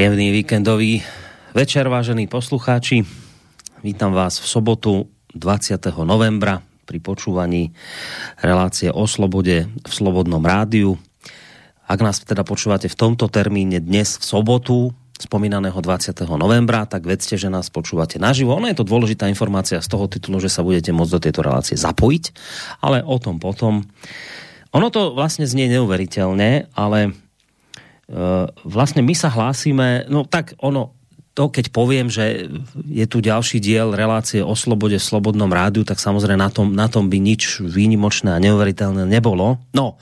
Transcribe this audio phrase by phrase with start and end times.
[0.00, 1.04] Príjemný víkendový
[1.52, 3.04] večer, vážení poslucháči.
[3.84, 5.76] Vítam vás v sobotu 20.
[6.08, 7.76] novembra pri počúvaní
[8.40, 10.96] relácie o slobode v Slobodnom rádiu.
[11.84, 16.16] Ak nás teda počúvate v tomto termíne dnes v sobotu, spomínaného 20.
[16.32, 18.56] novembra, tak vedzte, že nás počúvate naživo.
[18.56, 21.76] Ono je to dôležitá informácia z toho titulu, že sa budete môcť do tejto relácie
[21.76, 22.24] zapojiť,
[22.80, 23.84] ale o tom potom.
[24.72, 27.12] Ono to vlastne znie neuveriteľne, ale
[28.66, 30.98] vlastne my sa hlásime, no tak ono,
[31.30, 32.50] to, keď poviem, že
[32.90, 36.90] je tu ďalší diel relácie o slobode v Slobodnom rádiu, tak samozrejme na tom, na
[36.90, 39.62] tom by nič výnimočné a neuveriteľné nebolo.
[39.70, 39.94] No,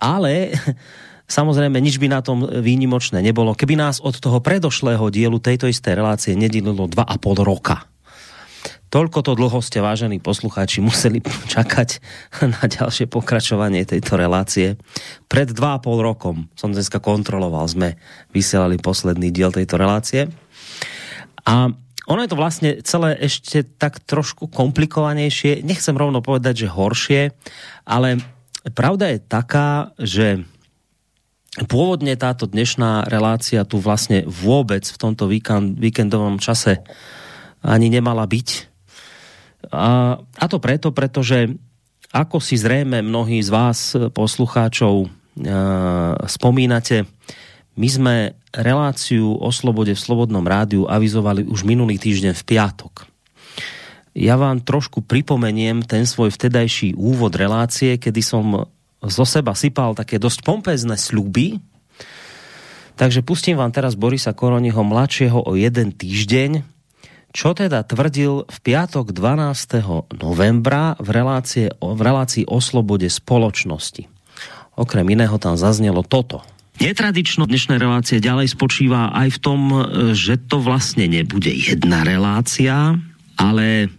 [0.00, 0.56] ale
[1.36, 5.92] samozrejme nič by na tom výnimočné nebolo, keby nás od toho predošlého dielu tejto isté
[5.92, 7.89] relácie nedelilo 2,5 roka.
[8.90, 12.02] Toľko to dlho ste, vážení poslucháči, museli čakať
[12.42, 14.82] na ďalšie pokračovanie tejto relácie.
[15.30, 17.94] Pred 2,5 rokom som dneska kontroloval, sme
[18.34, 20.26] vysielali posledný diel tejto relácie.
[21.46, 21.70] A
[22.10, 25.62] ono je to vlastne celé ešte tak trošku komplikovanejšie.
[25.62, 27.30] Nechcem rovno povedať, že horšie,
[27.86, 28.18] ale
[28.74, 30.42] pravda je taká, že
[31.70, 36.82] pôvodne táto dnešná relácia tu vlastne vôbec v tomto víkend, víkendovom čase
[37.62, 38.69] ani nemala byť.
[39.68, 41.52] A, a to preto, pretože
[42.10, 45.08] ako si zrejme mnohí z vás poslucháčov e,
[46.26, 47.06] spomínate,
[47.78, 48.14] my sme
[48.50, 53.06] reláciu o slobode v Slobodnom rádiu avizovali už minulý týždeň v piatok.
[54.10, 58.66] Ja vám trošku pripomeniem ten svoj vtedajší úvod relácie, kedy som
[59.00, 61.62] zo seba sypal také dosť pompezné sľuby.
[62.98, 66.66] Takže pustím vám teraz Borisa Koroniho mladšieho o jeden týždeň,
[67.30, 69.82] čo teda tvrdil v piatok 12.
[70.18, 74.10] novembra v, relácie, v relácii o slobode spoločnosti.
[74.74, 76.42] Okrem iného tam zaznelo toto.
[76.80, 79.60] Netradično dnešné relácie ďalej spočíva aj v tom,
[80.16, 82.96] že to vlastne nebude jedna relácia,
[83.36, 83.92] ale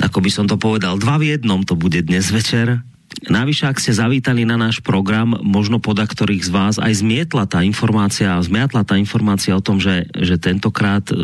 [0.00, 2.82] ako by som to povedal, dva v jednom to bude dnes večer.
[3.28, 7.60] Navyše, ak ste zavítali na náš program, možno poda ktorých z vás aj zmietla tá
[7.60, 11.14] informácia, zmiatla tá informácia o tom, že, že tentokrát e,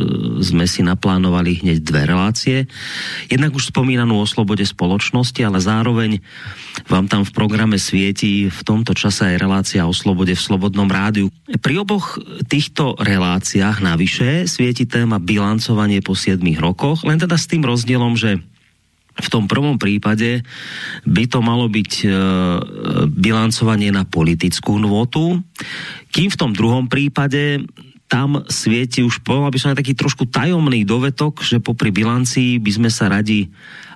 [0.44, 2.56] sme si naplánovali hneď dve relácie.
[3.32, 6.20] Jednak už spomínanú o slobode spoločnosti, ale zároveň
[6.92, 11.32] vám tam v programe svieti v tomto čase aj relácia o slobode v Slobodnom rádiu.
[11.64, 17.64] Pri oboch týchto reláciách navyše svieti téma bilancovanie po 7 rokoch, len teda s tým
[17.64, 18.44] rozdielom, že
[19.14, 20.42] v tom prvom prípade
[21.06, 22.06] by to malo byť e,
[23.06, 25.38] bilancovanie na politickú nôtu,
[26.10, 27.62] kým v tom druhom prípade
[28.10, 32.70] tam svieti už, povedal by som aj taký trošku tajomný dovetok, že popri bilancii by
[32.70, 33.48] sme sa radi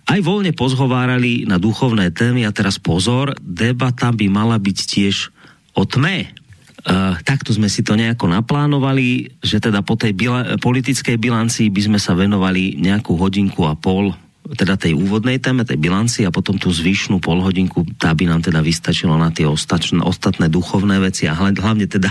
[0.08, 5.28] aj voľne pozhovárali na duchovné témy a teraz pozor, debata by mala byť tiež
[5.76, 6.32] o tme.
[6.88, 11.80] Uh, takto sme si to nejako naplánovali, že teda po tej bila- politickej bilancii by
[11.92, 14.16] sme sa venovali nejakú hodinku a pol
[14.56, 18.64] teda tej úvodnej téme, tej bilanci a potom tú zvyšnú polhodinku, tá by nám teda
[18.64, 22.08] vystačilo na tie ostatné, ostatné duchovné veci a hlavne teda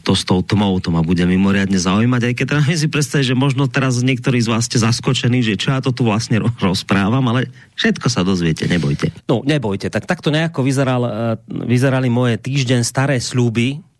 [0.00, 3.36] to s tou tmou, to ma bude mimoriadne zaujímať, aj keď teda si predstaviť, že
[3.36, 7.52] možno teraz niektorí z vás ste zaskočení, že čo ja to tu vlastne rozprávam, ale
[7.76, 9.12] všetko sa dozviete, nebojte.
[9.28, 11.12] No, nebojte, tak takto nejako vyzeral, eh,
[11.48, 13.91] vyzerali moje týždeň staré sľuby,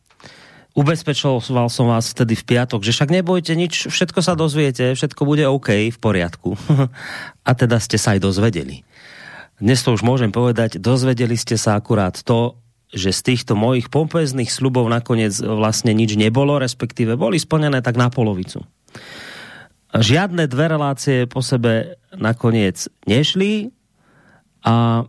[0.73, 5.45] ubezpečoval som vás vtedy v piatok, že však nebojte nič, všetko sa dozviete, všetko bude
[5.45, 6.57] OK, v poriadku.
[7.49, 8.85] A teda ste sa aj dozvedeli.
[9.63, 12.59] Dnes to už môžem povedať, dozvedeli ste sa akurát to,
[12.93, 18.13] že z týchto mojich pompezných slubov nakoniec vlastne nič nebolo, respektíve boli splnené tak na
[18.13, 18.65] polovicu.
[19.93, 23.73] Žiadne dve relácie po sebe nakoniec nešli
[24.65, 25.05] a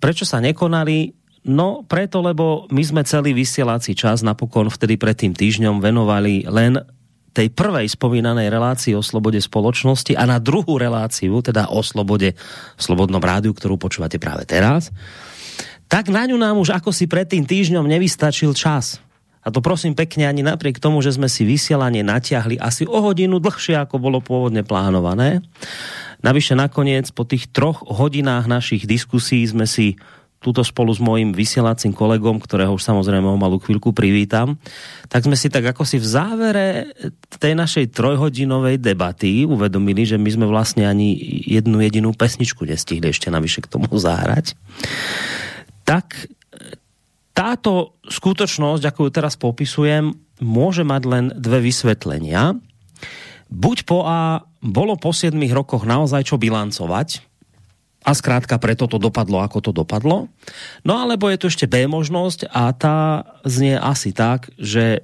[0.00, 1.12] prečo sa nekonali,
[1.44, 6.80] No preto, lebo my sme celý vysielací čas napokon vtedy pred tým týždňom venovali len
[7.34, 12.32] tej prvej spomínanej relácii o slobode spoločnosti a na druhú reláciu, teda o slobode
[12.78, 14.94] v Slobodnom rádiu, ktorú počúvate práve teraz,
[15.90, 19.02] tak na ňu nám už ako si pred tým týždňom nevystačil čas.
[19.44, 23.36] A to prosím pekne ani napriek tomu, že sme si vysielanie natiahli asi o hodinu
[23.36, 25.44] dlhšie, ako bolo pôvodne plánované.
[26.24, 30.00] Navyše nakoniec po tých troch hodinách našich diskusí sme si
[30.44, 34.60] túto spolu s mojím vysielacím kolegom, ktorého už samozrejme o malú chvíľku privítam,
[35.08, 36.92] tak sme si tak ako si v závere
[37.40, 41.16] tej našej trojhodinovej debaty uvedomili, že my sme vlastne ani
[41.48, 44.52] jednu jedinú pesničku nestihli ešte navyše k tomu zahrať.
[45.88, 46.28] Tak
[47.32, 50.12] táto skutočnosť, ako ju teraz popisujem,
[50.44, 52.60] môže mať len dve vysvetlenia.
[53.48, 57.33] Buď po A bolo po 7 rokoch naozaj čo bilancovať,
[58.04, 60.28] a skrátka preto to dopadlo, ako to dopadlo.
[60.84, 65.02] No alebo je tu ešte B možnosť a tá znie asi tak, že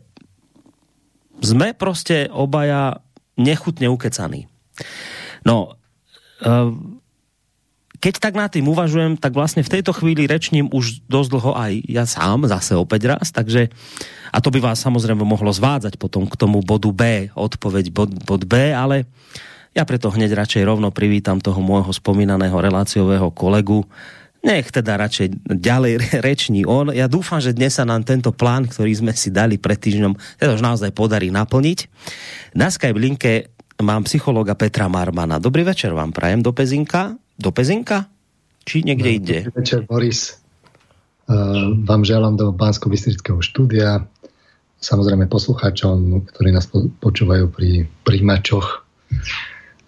[1.41, 3.01] sme proste obaja
[3.41, 4.53] nechutne ukecaní.
[5.49, 5.81] No,
[6.45, 6.77] uh,
[8.01, 11.73] keď tak na tým uvažujem, tak vlastne v tejto chvíli rečním už dosť dlho aj
[11.85, 13.69] ja sám, zase opäť raz, takže
[14.33, 18.49] a to by vás samozrejme mohlo zvádzať potom k tomu bodu B, odpoveď bod, bod
[18.49, 19.05] B, ale
[19.71, 23.87] ja preto hneď radšej rovno privítam toho môjho spomínaného reláciového kolegu,
[24.41, 25.93] nech teda radšej ďalej
[26.27, 26.91] reční on.
[26.91, 30.57] Ja dúfam, že dnes sa nám tento plán, ktorý sme si dali pred týždňom, teda
[30.57, 31.79] už naozaj podarí naplniť.
[32.57, 33.53] Na Skype linke
[33.85, 35.37] mám psychologa Petra Marmana.
[35.37, 38.13] Dobrý večer vám prajem do Pezinka do Pezinka?
[38.69, 39.39] Či niekde no, ide?
[39.49, 40.37] Dobrý večer, Boris.
[41.25, 44.05] Uh, vám želám do bansko bystrického štúdia,
[44.83, 46.69] samozrejme poslucháčom, ktorí nás
[47.01, 48.85] počúvajú pri príjmačoch.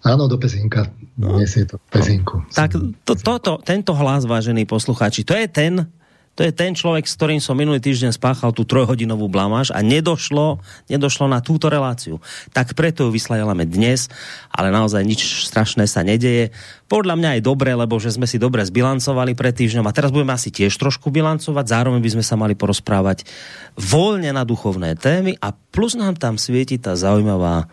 [0.03, 0.91] Áno, do Pezinka.
[1.15, 1.39] No.
[1.39, 2.43] Dnes je to v Pezinku.
[2.51, 2.75] Tak
[3.07, 5.87] to, to, to, tento hlas, vážení poslucháči, to je ten,
[6.33, 10.59] to je ten človek, s ktorým som minulý týždeň spáchal tú trojhodinovú blamáž a nedošlo,
[10.89, 12.17] nedošlo na túto reláciu.
[12.51, 14.09] Tak preto ju vyslajame dnes,
[14.49, 16.49] ale naozaj nič strašné sa nedeje.
[16.89, 20.33] Podľa mňa je dobre, lebo že sme si dobre zbilancovali pred týždňom a teraz budeme
[20.33, 23.29] asi tiež trošku bilancovať, zároveň by sme sa mali porozprávať
[23.77, 27.69] voľne na duchovné témy a plus nám tam svieti tá zaujímavá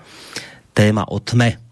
[0.76, 1.69] téma o tme.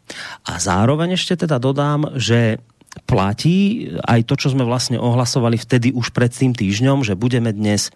[0.49, 2.61] A zároveň ešte teda dodám, že
[3.05, 7.93] platí aj to, čo sme vlastne ohlasovali vtedy už pred tým týždňom, že budeme dnes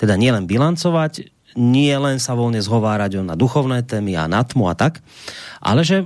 [0.00, 1.28] teda nielen bilancovať,
[1.58, 5.02] nie len sa voľne zhovárať na duchovné témy a na tmu a tak,
[5.58, 6.00] ale že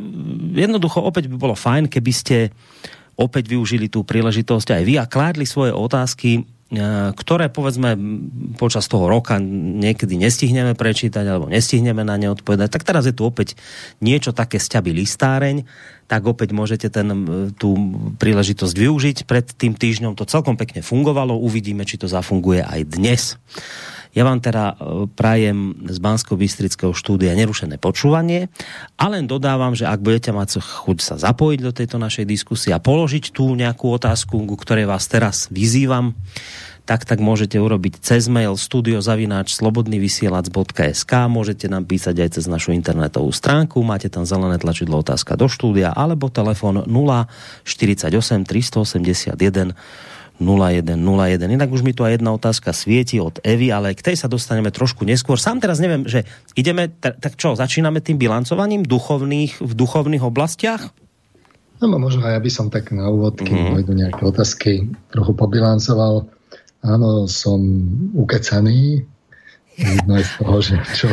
[0.56, 2.36] jednoducho opäť by bolo fajn, keby ste
[3.14, 6.48] opäť využili tú príležitosť aj vy a kládli svoje otázky
[7.14, 7.96] ktoré povedzme
[8.58, 13.26] počas toho roka niekedy nestihneme prečítať alebo nestihneme na ne odpovedať, tak teraz je tu
[13.26, 13.58] opäť
[14.02, 15.62] niečo také sťaby listáreň,
[16.04, 17.16] tak opäť môžete ten, e,
[17.56, 17.74] tú
[18.20, 19.16] príležitosť využiť.
[19.24, 23.22] Pred tým týždňom to celkom pekne fungovalo, uvidíme, či to zafunguje aj dnes.
[24.14, 28.46] Ja vám teda e, prajem z bansko bystrického štúdia nerušené počúvanie
[28.94, 32.78] a len dodávam, že ak budete mať chuť sa zapojiť do tejto našej diskusie a
[32.78, 36.14] položiť tú nejakú otázku, ku ktorej vás teraz vyzývam,
[36.84, 43.32] tak tak môžete urobiť cez mail studiozavináč slobodnyvysielac.sk môžete nám písať aj cez našu internetovú
[43.32, 49.72] stránku, máte tam zelené tlačidlo otázka do štúdia alebo telefon 048 381
[50.42, 51.38] 0101.
[51.46, 54.74] Inak už mi tu aj jedna otázka svieti od Evy, ale k tej sa dostaneme
[54.74, 55.38] trošku neskôr.
[55.38, 56.26] Sám teraz neviem, že
[56.58, 60.90] ideme, tak čo, začíname tým bilancovaním duchovných, v duchovných oblastiach?
[61.78, 63.68] No, možno aj ja by som tak na úvod, keď mm.
[63.74, 64.70] pôjdu nejaké otázky,
[65.10, 66.26] trochu pobilancoval.
[66.84, 67.60] Áno, som
[68.14, 69.06] ukecaný.
[69.74, 71.08] Jedno je z toho, že čo,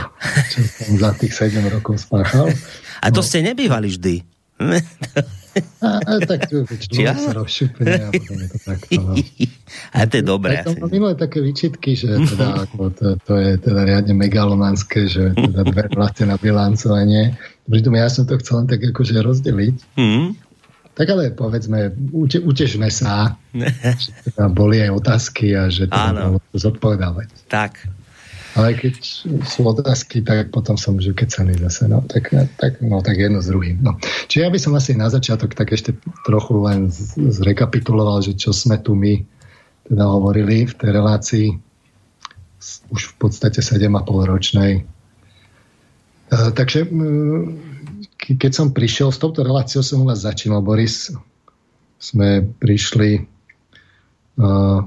[0.54, 2.54] čo som za tých 7 rokov spáchal.
[3.02, 3.26] A to no.
[3.26, 4.16] ste nebývali vždy.
[5.84, 9.02] A, a tak to človek sa rozšupne a potom je to takto.
[9.04, 9.14] No.
[9.96, 10.64] A to je dobré.
[10.64, 15.36] Tak to minulé také výčitky, že teda, ako to, to, je teda riadne megalomanské, že
[15.36, 17.36] teda dve vlastne na bilancovanie.
[17.68, 19.76] Pritom ja som to chcel len tak akože rozdeliť.
[20.00, 20.40] Mm.
[20.92, 27.48] Tak ale povedzme, ute, utežme sa, že teda boli aj otázky a že teda zodpovedávať.
[27.48, 27.80] Tak.
[28.52, 28.96] Ale keď
[29.48, 31.88] sú otázky, tak potom som už ukecaný zase.
[31.88, 33.80] No tak, tak, no, tak jedno s druhým.
[33.80, 33.96] No.
[34.28, 35.96] Čiže ja by som asi na začiatok tak ešte
[36.28, 39.24] trochu len zrekapituloval, že čo sme tu my
[39.88, 41.48] teda hovorili v tej relácii
[42.92, 43.88] už v podstate 7,5
[44.28, 44.72] ročnej.
[44.80, 44.82] E,
[46.52, 46.86] takže
[48.20, 51.10] keď som prišiel s touto reláciou, som u vás začínal, Boris.
[52.02, 53.30] Sme prišli
[54.42, 54.82] uh,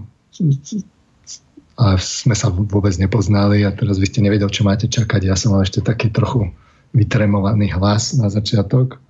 [1.75, 5.27] a sme sa vôbec nepoznali a teraz vy ste nevedel, čo máte čakať.
[5.27, 6.55] Ja som mal ešte taký trochu
[6.95, 9.03] vytremovaný hlas na začiatok.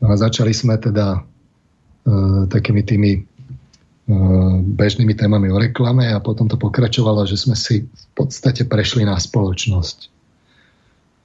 [0.00, 6.48] No a začali sme teda uh, takými tými uh, bežnými témami o reklame a potom
[6.48, 9.98] to pokračovalo, že sme si v podstate prešli na spoločnosť.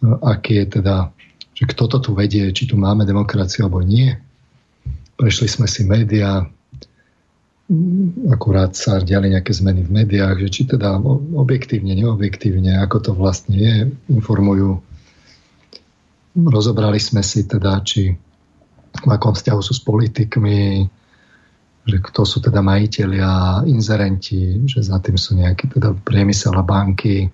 [0.04, 1.16] Uh, aký je teda,
[1.56, 4.12] že kto to tu vedie, či tu máme demokraciu alebo nie.
[5.16, 6.44] Prešli sme si médiá,
[8.28, 11.00] akurát sa diali nejaké zmeny v médiách, že či teda
[11.40, 13.76] objektívne, neobjektívne, ako to vlastne je,
[14.12, 14.84] informujú.
[16.36, 18.12] Rozobrali sme si teda, či
[18.92, 20.84] v akom vzťahu sú s politikmi,
[21.88, 27.32] že kto sú teda majiteľia, inzerenti, že za tým sú nejaké teda priemysel a banky.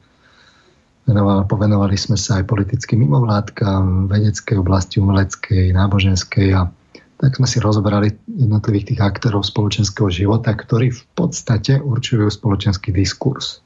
[1.50, 6.70] Povenovali sme sa aj politickým mimovládkam, vedeckej oblasti, umeleckej, náboženskej a
[7.18, 13.66] tak sme si rozobrali jednotlivých tých aktérov spoločenského života, ktorí v podstate určujú spoločenský diskurs.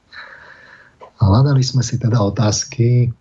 [1.20, 3.12] A hľadali sme si teda otázky,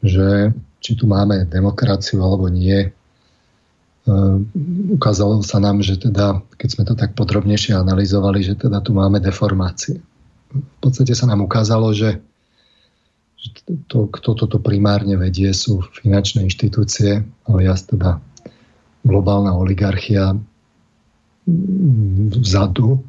[0.00, 2.88] že či tu máme demokraciu alebo nie.
[2.88, 2.90] E,
[4.96, 9.20] ukázalo sa nám, že teda, keď sme to tak podrobnejšie analyzovali, že teda tu máme
[9.20, 10.00] deformácie.
[10.50, 12.22] V podstate sa nám ukázalo, že,
[13.90, 18.24] to, kto toto primárne vedie, sú finančné inštitúcie, ale ja teda
[19.04, 20.36] globálna oligarchia
[22.40, 23.00] vzadu,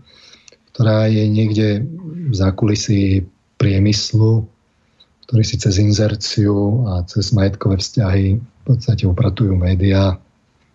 [0.72, 1.68] ktorá je niekde
[2.32, 3.28] v zákulisí
[3.60, 4.48] priemyslu,
[5.28, 10.18] ktorý si cez inzerciu a cez majetkové vzťahy v podstate upratujú médiá,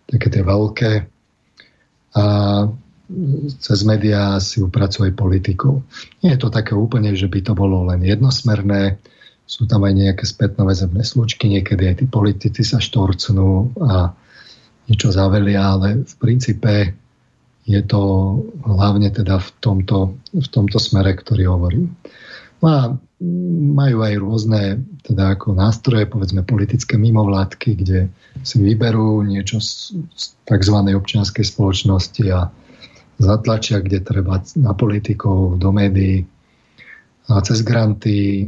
[0.07, 0.91] také tie veľké.
[2.17, 2.25] A
[3.61, 5.83] cez médiá si upracujú aj politikov.
[6.19, 8.99] Nie je to také úplne, že by to bolo len jednosmerné.
[9.47, 14.11] Sú tam aj nejaké spätnové zemné slučky, niekedy aj tí politici sa štorcnú a
[14.87, 16.95] niečo zavelia, ale v princípe
[17.67, 18.01] je to
[18.63, 21.91] hlavne teda v tomto, v tomto smere, ktorý hovorím.
[22.63, 22.81] No a
[23.75, 24.61] majú aj rôzne
[25.03, 27.99] teda ako nástroje, povedzme politické mimovládky, kde
[28.41, 29.93] si vyberú niečo z,
[30.47, 30.77] tzv.
[30.79, 32.47] občianskej spoločnosti a
[33.17, 36.23] zatlačia, kde treba na politikov, do médií
[37.27, 38.47] a cez granty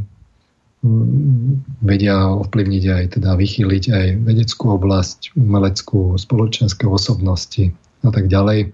[1.83, 8.71] vedia ovplyvniť aj, teda vychýliť aj vedeckú oblasť, umeleckú, spoločenské osobnosti a tak ďalej.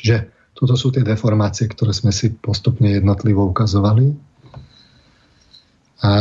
[0.00, 0.16] Čiže
[0.56, 4.16] toto sú tie deformácie, ktoré sme si postupne jednotlivo ukazovali.
[6.00, 6.12] A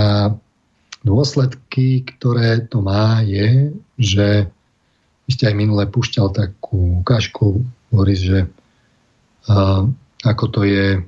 [1.04, 4.52] dôsledky, ktoré to má, je, že
[5.32, 8.52] ste aj minule púšťal takú ukážku, Boris, že
[9.48, 9.88] a,
[10.28, 11.00] ako to je,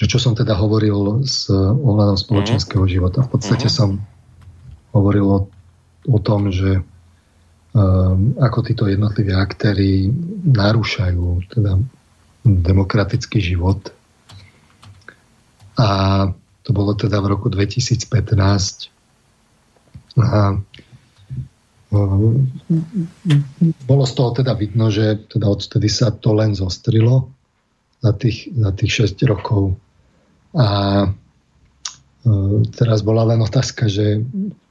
[0.00, 2.90] že čo som teda hovoril s ohľadom spoločenského mm.
[2.90, 3.20] života.
[3.20, 3.74] V podstate mm.
[3.74, 4.00] som
[4.96, 5.38] hovoril o,
[6.08, 10.08] o tom, že um, ako títo jednotliví aktéry
[10.48, 11.76] narúšajú teda
[12.48, 13.92] demokratický život.
[15.76, 15.88] A
[16.64, 18.08] to bolo teda v roku 2015.
[20.16, 20.56] A
[23.84, 27.28] bolo z toho teda vidno, že teda odtedy sa to len zostrilo
[28.00, 29.76] za tých, za tých 6 rokov.
[30.54, 30.66] A
[32.76, 34.20] teraz bola len otázka, že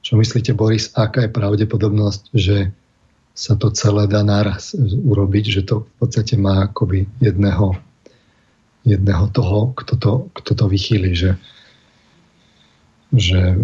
[0.06, 2.70] čo myslíte, Boris, aká je pravdepodobnosť, že
[3.34, 7.72] sa to celé dá naraz urobiť, že to v podstate má akoby jedného,
[8.84, 11.32] jedného toho, kto to, kto to vychýli, že,
[13.16, 13.58] že e,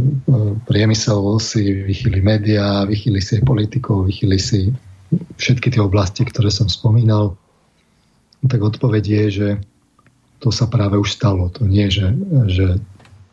[0.64, 4.72] priemysel si vychýli médiá, vychýli si politikov, vychýli si
[5.36, 7.36] všetky tie oblasti, ktoré som spomínal,
[8.48, 9.48] tak odpoveď je, že
[10.46, 11.50] to sa práve už stalo.
[11.58, 12.14] To nie, že,
[12.46, 12.78] že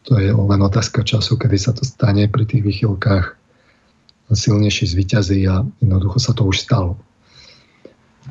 [0.09, 3.37] to je len otázka času, kedy sa to stane pri tých vychylkách
[4.33, 6.97] silnejší zvyťazí a jednoducho sa to už stalo.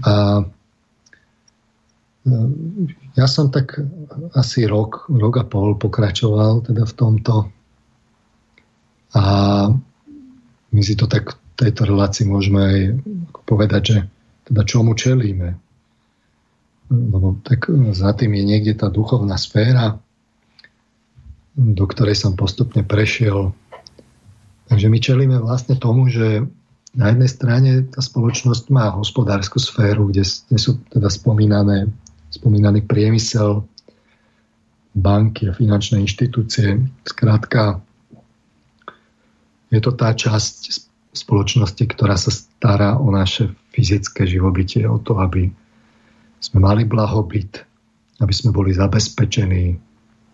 [0.01, 0.41] A
[2.25, 2.33] e,
[3.13, 3.77] ja som tak
[4.33, 7.53] asi rok, rok a pol pokračoval teda v tomto
[9.13, 9.23] a
[10.71, 12.79] my si to tak v tejto relácii môžeme aj
[13.45, 13.97] povedať, že
[14.49, 15.53] teda čomu čelíme.
[16.91, 19.97] Lebo tak za tým je niekde tá duchovná sféra,
[21.55, 23.55] do ktorej som postupne prešiel
[24.71, 26.47] Takže my čelíme vlastne tomu, že
[26.95, 30.23] na jednej strane tá spoločnosť má hospodárskú sféru, kde,
[30.55, 31.91] sú teda spomínané,
[32.31, 33.67] spomínaný priemysel,
[34.95, 36.87] banky a finančné inštitúcie.
[37.03, 37.83] Skrátka,
[39.75, 45.51] je to tá časť spoločnosti, ktorá sa stará o naše fyzické živobytie, o to, aby
[46.41, 47.61] sme mali blahobyt,
[48.17, 49.77] aby sme boli zabezpečení,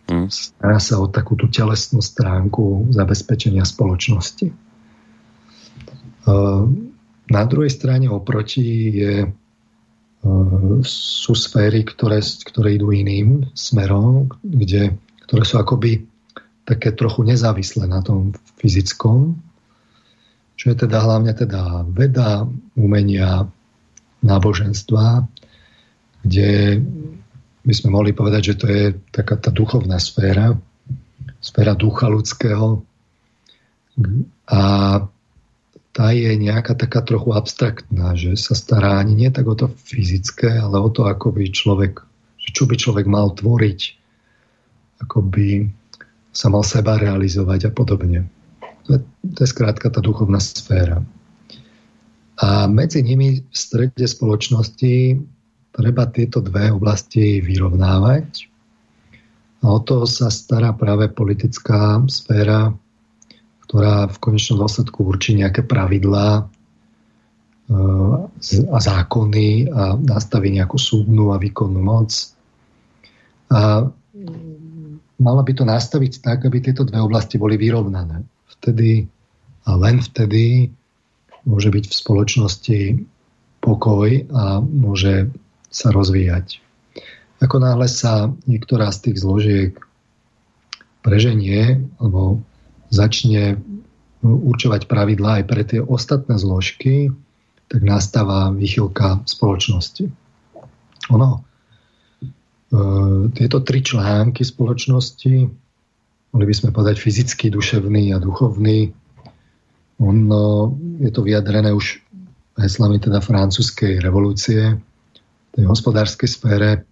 [0.08, 0.32] Hmm.
[0.32, 4.56] Stará sa o takú tú telesnú stránku zabezpečenia spoločnosti.
[7.28, 8.64] Na druhej strane oproti
[9.04, 9.28] je,
[10.88, 14.96] sú sféry, ktoré, ktoré idú iným smerom, kde,
[15.28, 16.08] ktoré sú akoby
[16.64, 19.40] také trochu nezávislé na tom fyzickom,
[20.56, 22.48] čo je teda hlavne teda veda,
[22.80, 23.48] umenia,
[24.24, 25.28] náboženstva,
[26.24, 26.82] kde
[27.68, 30.56] by sme mohli povedať, že to je taká tá duchovná sféra,
[31.44, 32.82] sféra ducha ľudského
[34.48, 34.62] a
[35.98, 40.62] tá je nejaká taká trochu abstraktná, že sa stará ani nie tak o to fyzické,
[40.62, 42.06] ale o to, ako by človek,
[42.38, 43.80] že čo by človek mal tvoriť,
[45.02, 45.66] ako by
[46.30, 48.30] sa mal seba realizovať a podobne.
[48.86, 49.00] To je,
[49.34, 51.02] to je skrátka tá duchovná sféra.
[52.38, 55.18] A medzi nimi v strede spoločnosti
[55.78, 58.50] treba tieto dve oblasti vyrovnávať.
[59.62, 62.74] A o to sa stará práve politická sféra,
[63.70, 66.44] ktorá v konečnom dôsledku určí nejaké pravidlá e,
[68.74, 72.10] a zákony a nastaví nejakú súdnu a výkonnú moc.
[73.54, 73.86] A
[75.18, 78.26] mala by to nastaviť tak, aby tieto dve oblasti boli vyrovnané.
[78.58, 79.06] Vtedy
[79.68, 80.72] a len vtedy
[81.44, 82.80] môže byť v spoločnosti
[83.60, 85.28] pokoj a môže
[85.78, 86.58] sa rozvíjať.
[87.38, 89.74] Ako náhle sa niektorá z tých zložiek
[91.06, 92.42] preženie alebo
[92.90, 93.62] začne
[94.26, 97.14] určovať pravidlá aj pre tie ostatné zložky,
[97.70, 100.10] tak nastáva vychylka spoločnosti.
[101.14, 101.40] Ono, e,
[103.38, 105.36] tieto tri články spoločnosti,
[106.34, 108.92] mohli by sme povedať fyzický, duševný a duchovný,
[110.02, 112.02] ono, je to vyjadrené už
[112.58, 114.78] heslami teda francúzskej revolúcie,
[115.58, 116.86] tej hospodárskej sfére,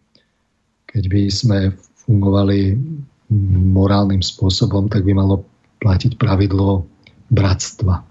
[0.90, 1.60] keď by sme
[2.06, 2.74] fungovali
[3.70, 5.46] morálnym spôsobom, tak by malo
[5.82, 6.90] platiť pravidlo
[7.30, 8.02] bratstva.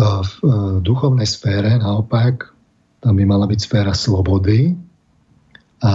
[0.00, 0.32] V
[0.80, 2.48] duchovnej sfére naopak
[3.04, 4.72] tam by mala byť sféra slobody
[5.84, 5.92] a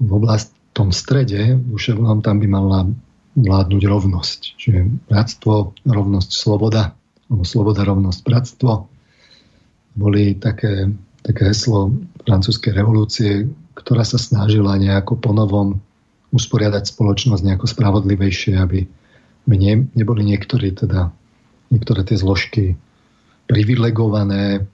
[0.00, 2.86] v oblasti tom strede duševnom tam by mala
[3.34, 4.40] vládnuť rovnosť.
[4.54, 4.80] Čiže
[5.10, 6.94] bratstvo, rovnosť, sloboda,
[7.26, 8.86] alebo sloboda, rovnosť, bratstvo
[9.98, 10.86] boli také,
[11.28, 11.92] také heslo
[12.24, 15.78] francúzskej revolúcie, ktorá sa snažila nejako ponovom
[16.32, 18.88] usporiadať spoločnosť nejako spravodlivejšie, aby
[19.48, 21.12] by ne, neboli niektorí teda,
[21.72, 22.76] niektoré tie zložky
[23.48, 24.64] privilegované,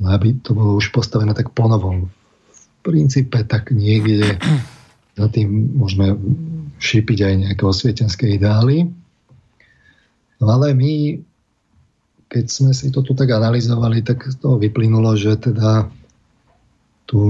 [0.00, 2.08] aby to bolo už postavené tak ponovom.
[2.48, 4.40] V princípe tak niekde
[5.16, 6.16] za tým môžeme
[6.76, 8.88] šípiť aj nejaké osvietenské ideály.
[10.40, 11.20] No ale my,
[12.28, 15.88] keď sme si to tu tak analyzovali, tak toho vyplynulo, že teda
[17.06, 17.20] tu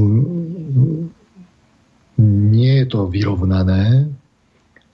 [2.17, 4.09] nie je to vyrovnané,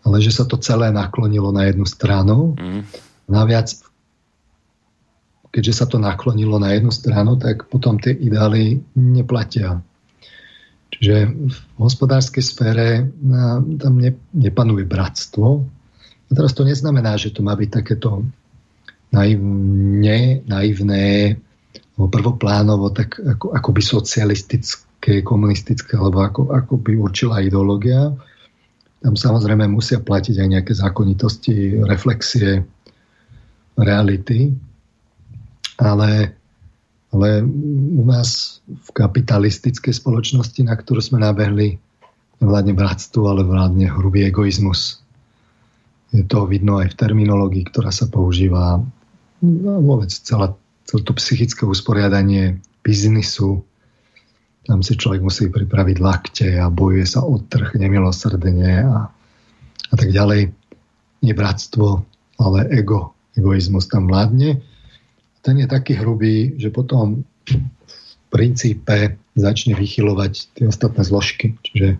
[0.02, 2.58] ale že sa to celé naklonilo na jednu stranu.
[2.58, 2.82] Mm.
[3.30, 3.70] Naviac,
[5.54, 9.78] keďže sa to naklonilo na jednu stranu, tak potom tie ideály neplatia.
[10.92, 13.06] Čiže v hospodárskej sfére
[13.78, 15.64] tam ne, nepanuje bratstvo.
[16.28, 18.26] A teraz to neznamená, že to má byť takéto
[19.12, 21.36] naivne, naivné,
[21.96, 28.12] prvoplánovo, tak ako, ako by socialistické, komunistické, alebo ako, ako by určila ideológia
[29.02, 32.62] tam samozrejme musia platiť aj nejaké zákonitosti, reflexie,
[33.74, 34.54] reality,
[35.82, 36.38] ale,
[37.10, 37.28] ale
[37.98, 41.82] u nás v kapitalistickej spoločnosti, na ktorú sme nabehli,
[42.38, 45.02] vládne bratstvo, ale vládne hrubý egoizmus.
[46.14, 48.82] Je to vidno aj v terminológii, ktorá sa používa
[49.42, 50.54] no, vôbec celé
[51.00, 53.64] to psychické usporiadanie biznisu,
[54.66, 59.10] tam si človek musí pripraviť lakte a bojuje sa o trh nemilosrdne a,
[59.90, 60.54] a tak ďalej.
[61.22, 62.06] Nie bratstvo,
[62.38, 64.62] ale ego, egoizmus tam vládne.
[65.42, 67.54] Ten je taký hrubý, že potom v
[68.30, 71.58] princípe začne vychylovať tie ostatné zložky.
[71.66, 71.98] Čiže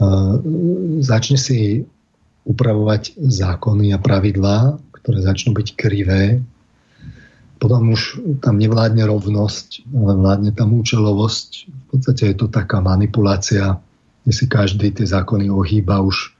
[0.00, 0.34] uh,
[1.00, 1.88] začne si
[2.44, 6.44] upravovať zákony a pravidlá, ktoré začnú byť krivé
[7.58, 11.50] potom už tam nevládne rovnosť, ale vládne tam účelovosť.
[11.70, 13.78] V podstate je to taká manipulácia,
[14.24, 16.34] kde si každý tie zákony ohýba už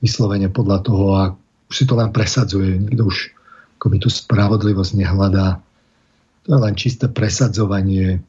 [0.00, 1.22] vyslovene podľa toho a
[1.68, 2.78] už si to len presadzuje.
[2.78, 3.32] Nikto už
[3.78, 5.58] akoby tú spravodlivosť nehľadá.
[6.46, 8.22] To je len čisté presadzovanie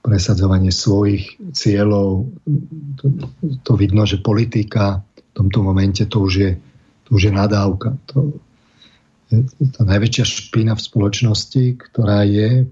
[0.00, 2.32] presadzovanie svojich cieľov.
[3.00, 3.04] To,
[3.60, 6.50] to vidno, že politika v tomto momente to už je,
[7.04, 8.00] to už je nadávka.
[8.12, 8.40] To,
[9.78, 12.66] tá najväčšia špina v spoločnosti, ktorá je,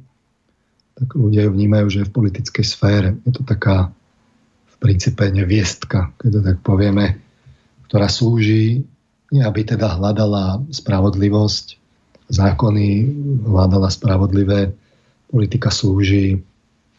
[0.98, 3.08] tak ľudia ju vnímajú, že je v politickej sfére.
[3.22, 3.94] Je to taká
[4.66, 7.22] v princípe neviestka, keď to tak povieme,
[7.86, 8.82] ktorá slúži,
[9.30, 11.66] nie aby teda hľadala spravodlivosť,
[12.28, 12.88] zákony
[13.46, 14.74] hľadala spravodlivé,
[15.30, 16.40] politika slúži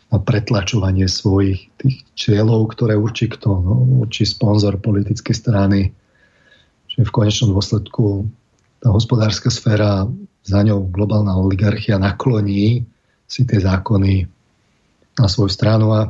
[0.10, 5.93] na pretlačovanie svojich tých cieľov, ktoré určí kto, no, určí sponzor politickej strany,
[6.89, 8.26] že v konečnom dôsledku
[8.79, 10.07] tá hospodárska sféra,
[10.43, 12.87] za ňou globálna oligarchia nakloní
[13.29, 14.25] si tie zákony
[15.19, 16.09] na svoju stranu a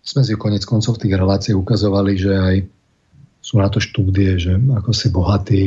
[0.00, 2.56] sme si konec koncov v tých reláciách ukazovali, že aj
[3.44, 5.64] sú na to štúdie, že ako si bohatí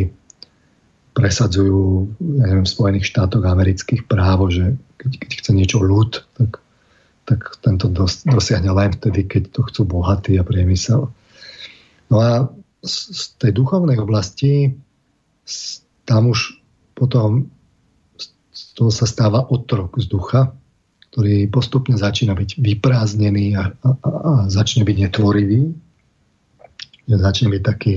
[1.18, 6.62] presadzujú ja neviem, v Spojených štátoch amerických právo, že keď, keď chce niečo ľud, tak,
[7.26, 11.10] tak tento dos, dosiahne len vtedy, keď to chcú bohatí a priemysel.
[12.14, 12.50] No a
[12.86, 14.78] z, z tej duchovnej oblasti
[16.08, 16.64] tam už
[16.96, 17.52] potom
[18.56, 20.56] z toho sa stáva otrok z ducha,
[21.12, 25.78] ktorý postupne začína byť vyprázdnený a, a, a, začne byť netvorivý.
[27.08, 27.96] Začne byť taký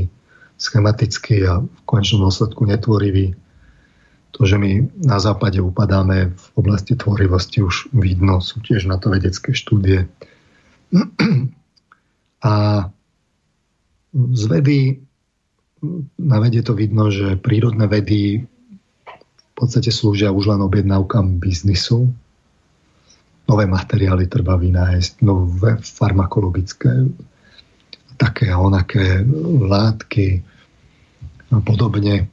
[0.61, 3.33] schematický a v konečnom dôsledku netvorivý.
[4.37, 9.11] To, že my na západe upadáme v oblasti tvorivosti už vidno, sú tiež na to
[9.11, 10.07] vedecké štúdie.
[12.41, 12.53] A
[14.17, 15.05] z vedy
[16.21, 18.45] na vede to vidno, že prírodné vedy
[19.07, 22.09] v podstate slúžia už len objednávkam biznisu.
[23.49, 27.09] Nové materiály treba vynájsť, nové farmakologické
[28.21, 29.25] také a onaké
[29.65, 30.45] látky,
[31.51, 32.31] a podobne.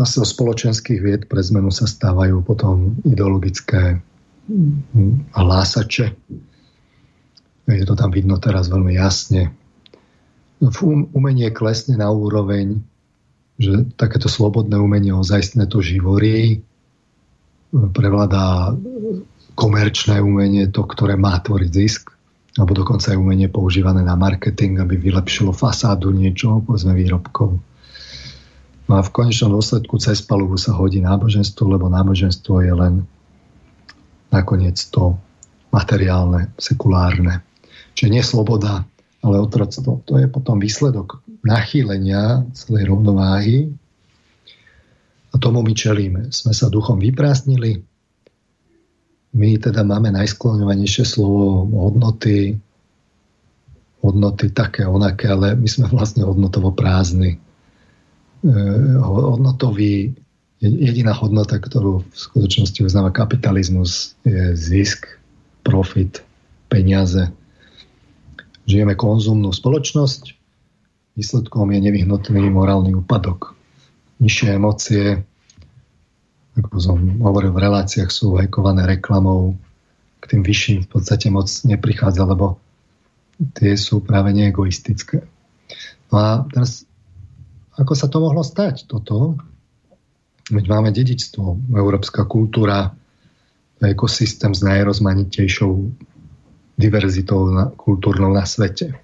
[0.00, 4.00] Asi o spoločenských vied pre zmenu sa stávajú potom ideologické
[5.38, 6.06] hlásače.
[7.64, 9.54] Je to tam vidno teraz veľmi jasne.
[11.14, 12.80] Umenie klesne na úroveň,
[13.58, 16.62] že takéto slobodné umenie ozajstné to živorí,
[17.74, 18.74] prevládá
[19.54, 22.14] komerčné umenie, to, ktoré má tvoriť zisk,
[22.54, 27.58] alebo dokonca aj umenie používané na marketing, aby vylepšilo fasádu niečoho, povedzme výrobkov.
[28.84, 32.94] No a v konečnom dôsledku cez palubu sa hodí náboženstvo, lebo náboženstvo je len
[34.30, 35.18] nakoniec to
[35.74, 37.42] materiálne, sekulárne.
[37.98, 38.86] Čiže nie sloboda,
[39.24, 40.04] ale otroctvo.
[40.04, 43.72] To je potom výsledok nachýlenia celej rovnováhy
[45.32, 46.28] a tomu my čelíme.
[46.28, 47.80] Sme sa duchom vyprázdnili,
[49.34, 52.54] my teda máme najskloňovanejšie slovo hodnoty,
[53.98, 57.34] hodnoty také, onaké, ale my sme vlastne hodnotovo prázdni.
[57.34, 57.38] E,
[59.02, 60.14] hodnotový,
[60.62, 65.18] jediná hodnota, ktorú v skutočnosti uznáva kapitalizmus, je zisk,
[65.66, 66.22] profit,
[66.70, 67.26] peniaze.
[68.64, 70.32] Žijeme konzumnú spoločnosť,
[71.14, 73.52] výsledkom je nevyhnutný morálny úpadok.
[74.18, 75.20] Nižšie emócie,
[76.56, 79.58] ako som hovoril v reláciách, sú hekované reklamou,
[80.24, 82.56] k tým vyšším v podstate moc neprichádza, lebo
[83.58, 85.20] tie sú práve neegoistické.
[86.08, 86.88] No a teraz,
[87.76, 89.36] ako sa to mohlo stať, toto?
[90.48, 92.96] Veď máme dedičstvo, európska kultúra,
[93.84, 95.72] ekosystém s najrozmanitejšou
[96.74, 98.98] diverzitou na, kultúrnou na svete.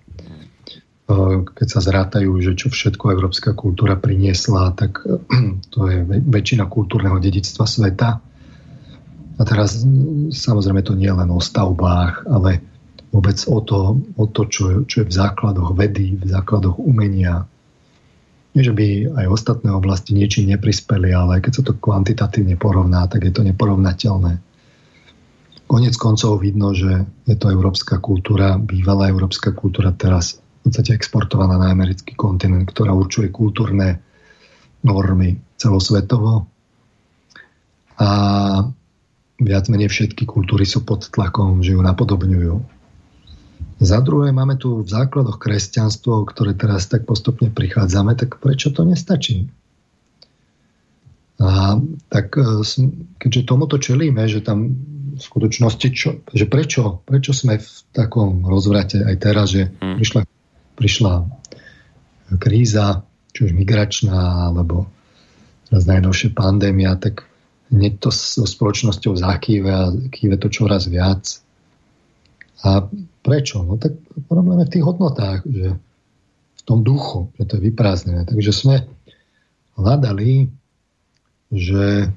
[1.11, 5.03] Eh, keď sa zrátajú, že čo všetko európska kultúra priniesla, tak
[5.75, 8.23] to je väčšina kultúrneho dedictva sveta.
[9.41, 9.83] A teraz
[10.31, 12.61] samozrejme to nie je len o stavbách, ale
[13.11, 17.49] vôbec o to, o to čo, čo je v základoch vedy, v základoch umenia.
[18.53, 23.27] Nie, že by aj ostatné oblasti niečím neprispeli, ale keď sa to kvantitatívne porovná, tak
[23.27, 24.50] je to neporovnateľné.
[25.71, 31.63] Konec koncov vidno, že je to európska kultúra, bývalá európska kultúra teraz v podstate exportovaná
[31.63, 34.03] na americký kontinent, ktorá určuje kultúrne
[34.83, 36.51] normy celosvetovo.
[38.03, 38.09] A
[39.39, 42.55] viac menej všetky kultúry sú pod tlakom, že ju napodobňujú.
[43.81, 48.83] Za druhé máme tu v základoch kresťanstvo, ktoré teraz tak postupne prichádzame, tak prečo to
[48.85, 49.49] nestačí?
[51.41, 51.81] A
[52.13, 52.61] tak e,
[53.17, 54.77] keďže tomuto čelíme, že tam
[55.21, 59.97] skutočnosti, čo, že prečo, prečo sme v takom rozvrate aj teraz, že hmm.
[60.01, 60.21] prišla
[60.81, 61.29] prišla
[62.41, 63.05] kríza,
[63.37, 64.89] či už migračná, alebo
[65.69, 67.29] teraz najnovšie pandémia, tak
[67.69, 71.23] hneď to so spoločnosťou zakýve a kýve to čoraz viac.
[72.65, 72.89] A
[73.21, 73.61] prečo?
[73.61, 73.95] No tak
[74.27, 75.77] problém je v tých hodnotách, že
[76.57, 78.25] v tom duchu, že to je vyprázdnené.
[78.25, 78.77] Takže sme
[79.77, 80.49] hľadali,
[81.53, 82.11] že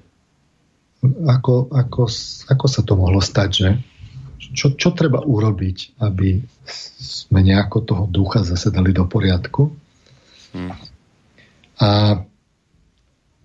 [1.04, 2.04] ako, ako,
[2.48, 3.70] ako sa to mohlo stať, že
[4.54, 6.40] čo, čo treba urobiť, aby
[7.00, 9.72] sme nejako toho ducha zase dali do poriadku.
[10.54, 10.76] Hmm.
[11.82, 11.90] A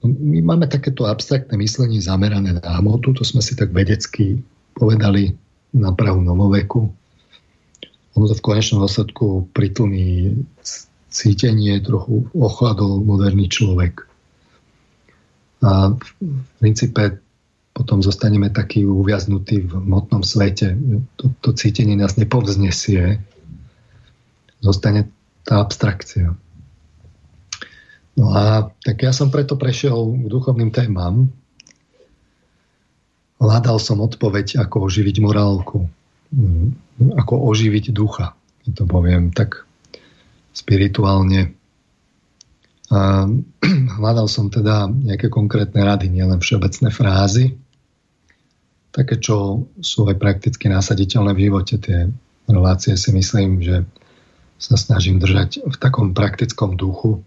[0.05, 4.39] my máme takéto abstraktné myslenie zamerané na hmotu, to sme si tak vedecky
[4.79, 5.35] povedali
[5.75, 6.87] na prahu novoveku.
[8.15, 10.39] Ono to v konečnom dôsledku pritlmí
[11.11, 14.07] cítenie, trochu ochladol moderný človek.
[15.67, 16.09] A v
[16.63, 17.19] princípe
[17.79, 20.75] potom zostaneme takí uviaznutí v motnom svete.
[21.23, 23.23] To, to cítenie nás nepovznesie.
[24.59, 25.07] Zostane
[25.47, 26.35] tá abstrakcia.
[28.19, 31.31] No a tak ja som preto prešiel k duchovným témam.
[33.39, 35.87] Hľadal som odpoveď, ako oživiť morálku.
[36.99, 38.35] Ako oživiť ducha.
[38.75, 39.63] To poviem tak
[40.51, 41.55] spirituálne.
[42.91, 43.31] A
[44.03, 47.55] hľadal som teda nejaké konkrétne rady, nielen všeobecné frázy
[48.99, 51.79] také, čo sú aj prakticky nasaditeľné v živote.
[51.79, 52.11] Tie
[52.51, 53.87] relácie si myslím, že
[54.59, 57.23] sa snažím držať v takom praktickom duchu.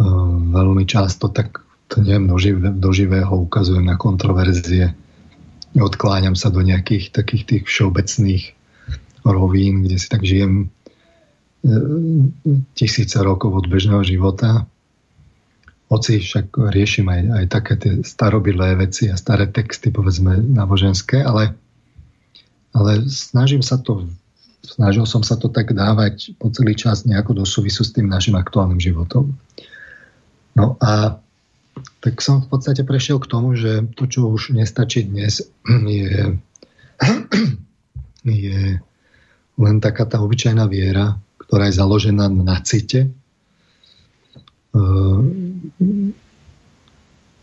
[0.00, 1.60] Ehm, veľmi často tak
[1.92, 2.32] to neviem,
[2.80, 4.96] do živého ukazujem na kontroverzie.
[5.76, 8.56] Odkláňam sa do nejakých takých tých všeobecných
[9.28, 10.72] rovín, kde si tak žijem
[11.60, 12.32] ehm,
[12.72, 14.64] tisíce rokov od bežného života
[15.92, 21.52] hoci však riešim aj, aj také tie starobilé veci a staré texty, povedzme, náboženské, ale,
[22.72, 24.08] ale snažím sa to,
[24.64, 28.34] snažil som sa to tak dávať po celý čas nejako do súvisu s tým našim
[28.34, 29.36] aktuálnym životom.
[30.56, 31.20] No a
[32.00, 36.40] tak som v podstate prešiel k tomu, že to, čo už nestačí dnes, je,
[38.24, 38.60] je
[39.54, 43.12] len taká tá obyčajná viera, ktorá je založená na cite,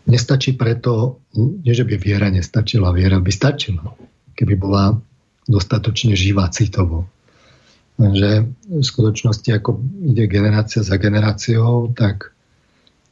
[0.07, 3.95] nestačí preto, nie že by viera nestačila, viera by stačila,
[4.35, 4.99] keby bola
[5.47, 7.07] dostatočne živá citovo.
[8.01, 9.77] Lenže v skutočnosti, ako
[10.11, 12.33] ide generácia za generáciou, tak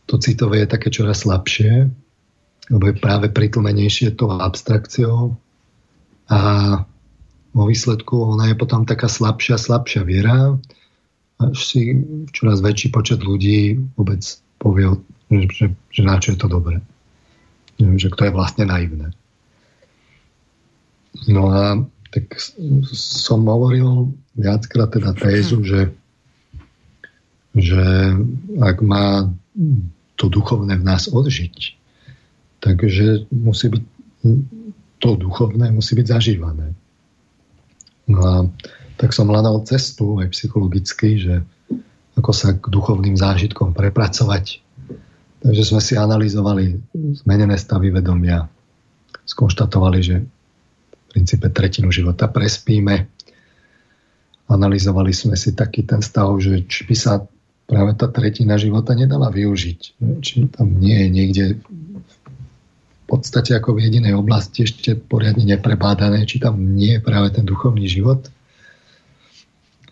[0.09, 1.93] to citové je také čoraz slabšie,
[2.73, 5.37] lebo je práve pritlmenejšie tou abstrakciou
[6.29, 6.39] a
[7.49, 10.57] vo výsledku ona je potom taká slabšia, slabšia viera,
[11.39, 11.95] až si
[12.35, 14.21] čoraz väčší počet ľudí vôbec
[14.59, 14.91] povie,
[15.31, 16.83] že, že, že na čo je to dobré.
[17.79, 19.15] Že kto je vlastne naivné.
[21.31, 21.79] No a
[22.11, 22.35] tak
[22.91, 25.95] som hovoril viackrát teda tézu, že,
[27.55, 27.83] že
[28.59, 29.31] ak má
[30.19, 31.55] to duchovné v nás odžiť,
[32.59, 33.83] takže musí byť
[34.99, 36.75] to duchovné musí byť zažívané.
[38.11, 38.35] No a
[38.99, 41.35] tak som hľadal cestu aj psychologicky, že
[42.19, 44.59] ako sa k duchovným zážitkom prepracovať.
[45.39, 46.75] Takže sme si analyzovali
[47.23, 48.51] zmenené stavy vedomia.
[49.23, 53.07] Skonštatovali, že v princípe tretinu života prespíme.
[54.51, 57.23] Analyzovali sme si taký ten stav, že či by sa
[57.71, 59.79] práve tá tretina života nedala využiť.
[60.19, 66.43] Či tam nie je niekde v podstate ako v jedinej oblasti ešte poriadne neprebádané, či
[66.43, 68.27] tam nie je práve ten duchovný život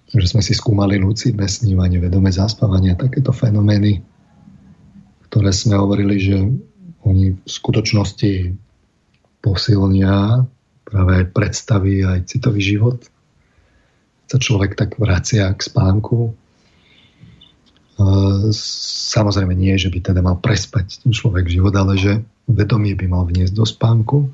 [0.08, 4.00] že sme si skúmali lucidné snívanie, vedomé zaspávanie a takéto fenomény,
[5.28, 6.38] ktoré sme hovorili, že
[7.04, 8.56] oni v skutočnosti
[9.44, 10.48] posilnia
[10.88, 13.04] práve aj predstavy, aj citový život.
[14.32, 16.32] Sa človek tak vracia k spánku.
[19.12, 23.28] Samozrejme nie, že by teda mal prespať ten človek život, ale že vedomie by mal
[23.28, 24.32] vniesť do spánku.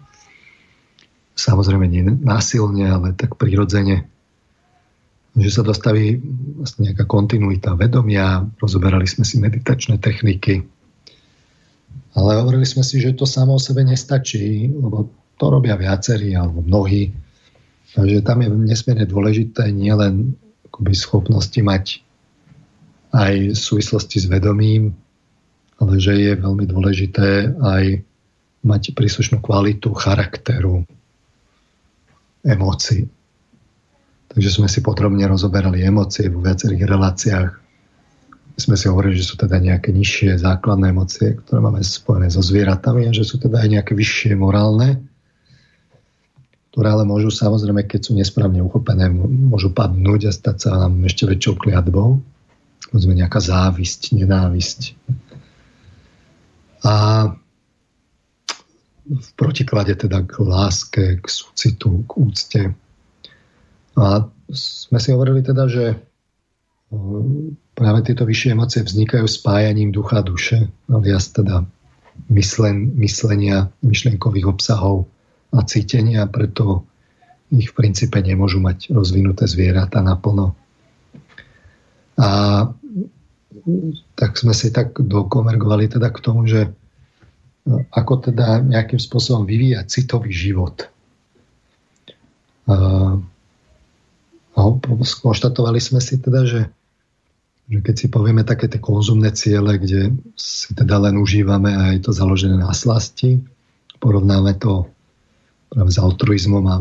[1.33, 4.05] Samozrejme nie násilne, ale tak prirodzene
[5.33, 6.21] že sa dostaví
[6.61, 10.61] vlastne nejaká kontinuita vedomia, rozoberali sme si meditačné techniky,
[12.13, 15.09] ale hovorili sme si, že to samo o sebe nestačí, lebo
[15.41, 17.09] to robia viacerí alebo mnohí.
[17.97, 20.37] Takže tam je nesmierne dôležité nielen
[20.69, 22.01] akoby schopnosti mať
[23.13, 24.93] aj v súvislosti s vedomím,
[25.77, 28.01] ale že je veľmi dôležité aj
[28.65, 30.85] mať príslušnú kvalitu charakteru,
[32.41, 33.05] emócií.
[34.33, 37.49] Takže sme si podrobne rozoberali emócie vo viacerých reláciách.
[38.57, 43.09] Sme si hovorili, že sú teda nejaké nižšie základné emócie, ktoré máme spojené so zvieratami
[43.09, 45.05] a že sú teda aj nejaké vyššie morálne,
[46.73, 51.29] ktoré ale môžu samozrejme, keď sú nesprávne uchopené, môžu padnúť a stať sa nám ešte
[51.29, 52.17] väčšou kliatbou.
[52.89, 54.97] Môžeme nejaká závisť, nenávisť.
[56.85, 56.93] A
[59.05, 62.61] v protiklade teda k láske, k súcitu, k úcte,
[63.93, 65.95] a sme si hovorili teda, že e,
[67.77, 71.65] práve tieto vyššie emócie vznikajú spájaním ducha a duše, alias teda
[72.29, 75.09] myslen, myslenia, myšlienkových obsahov
[75.53, 76.85] a cítenia, preto
[77.53, 80.57] ich v princípe nemôžu mať rozvinuté zvieratá naplno.
[82.17, 82.29] A
[84.17, 86.71] tak sme si tak dokonvergovali teda k tomu, že e,
[87.93, 90.89] ako teda nejakým spôsobom vyvíjať citový život.
[92.65, 92.75] A
[95.03, 96.61] skonštatovali sme si teda, že,
[97.69, 102.01] že keď si povieme také tie konzumné ciele, kde si teda len užívame a je
[102.05, 103.41] to založené na slasti,
[103.97, 104.85] porovnáme to
[105.73, 106.75] práve s altruizmom a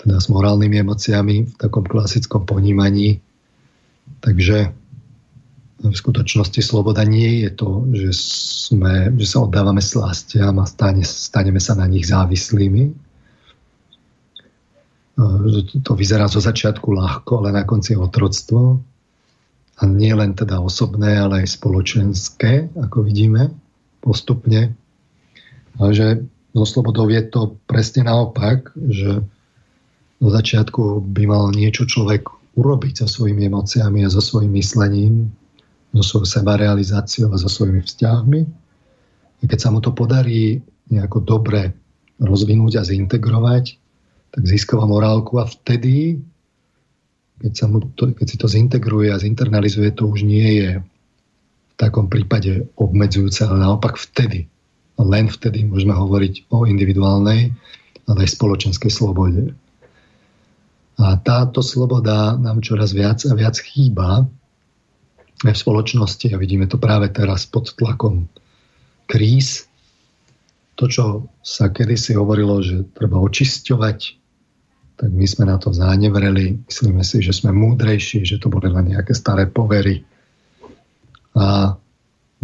[0.00, 3.20] teda s morálnymi emóciami v takom klasickom ponímaní.
[4.24, 4.72] Takže
[5.80, 8.10] v skutočnosti sloboda nie je to, že,
[8.68, 13.09] sme, že sa oddávame slastiam a stane, staneme sa na nich závislými,
[15.84, 18.80] to vyzerá zo začiatku ľahko, ale na konci otroctvo.
[19.80, 23.48] A nie len teda osobné, ale aj spoločenské, ako vidíme
[24.04, 24.76] postupne.
[25.80, 26.06] Ale že
[26.52, 29.24] so slobodou je to presne naopak, že
[30.20, 32.28] do začiatku by mal niečo človek
[32.60, 35.32] urobiť so svojimi emóciami a so svojím myslením,
[35.96, 38.40] so svojou sebarealizáciou a so svojimi vzťahmi.
[39.40, 40.60] A keď sa mu to podarí
[40.92, 41.72] nejako dobre
[42.20, 43.79] rozvinúť a zintegrovať,
[44.30, 46.22] tak získava morálku a vtedy,
[47.42, 51.74] keď, sa mu to, keď si to zintegruje a zinternalizuje, to už nie je v
[51.74, 54.46] takom prípade obmedzujúce, ale naopak vtedy,
[55.00, 57.50] len vtedy môžeme hovoriť o individuálnej,
[58.06, 59.56] ale aj spoločenskej slobode.
[61.00, 64.28] A táto sloboda nám čoraz viac a viac chýba
[65.48, 68.28] aj v spoločnosti a vidíme to práve teraz pod tlakom
[69.08, 69.64] kríz.
[70.76, 71.04] To, čo
[71.40, 74.19] sa kedysi hovorilo, že treba očisťovať
[75.00, 76.60] tak my sme na to zánevreli.
[76.68, 80.04] Myslíme si, že sme múdrejší, že to boli len nejaké staré povery.
[81.32, 81.72] A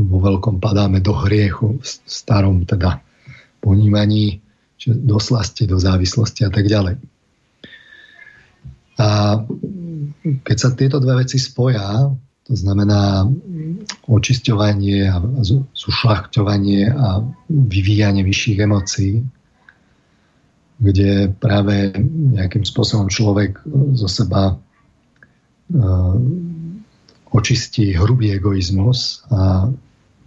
[0.00, 3.04] vo veľkom padáme do hriechu, v starom teda
[3.60, 4.40] ponímaní,
[4.88, 6.96] do slasti, do závislosti a tak ďalej.
[9.04, 9.08] A
[10.40, 12.08] keď sa tieto dve veci spoja,
[12.46, 13.28] to znamená
[14.08, 15.20] očisťovanie a
[15.76, 17.20] zušľachťovanie a
[17.52, 19.20] vyvíjanie vyšších emócií,
[20.76, 21.96] kde práve
[22.36, 23.64] nejakým spôsobom človek
[23.96, 26.14] zo seba uh,
[27.32, 29.68] očistí hrubý egoizmus a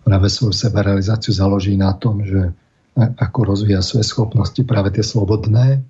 [0.05, 2.53] práve svoju sebarealizáciu založí na tom, že
[2.97, 5.85] ako rozvíja svoje schopnosti práve tie slobodné,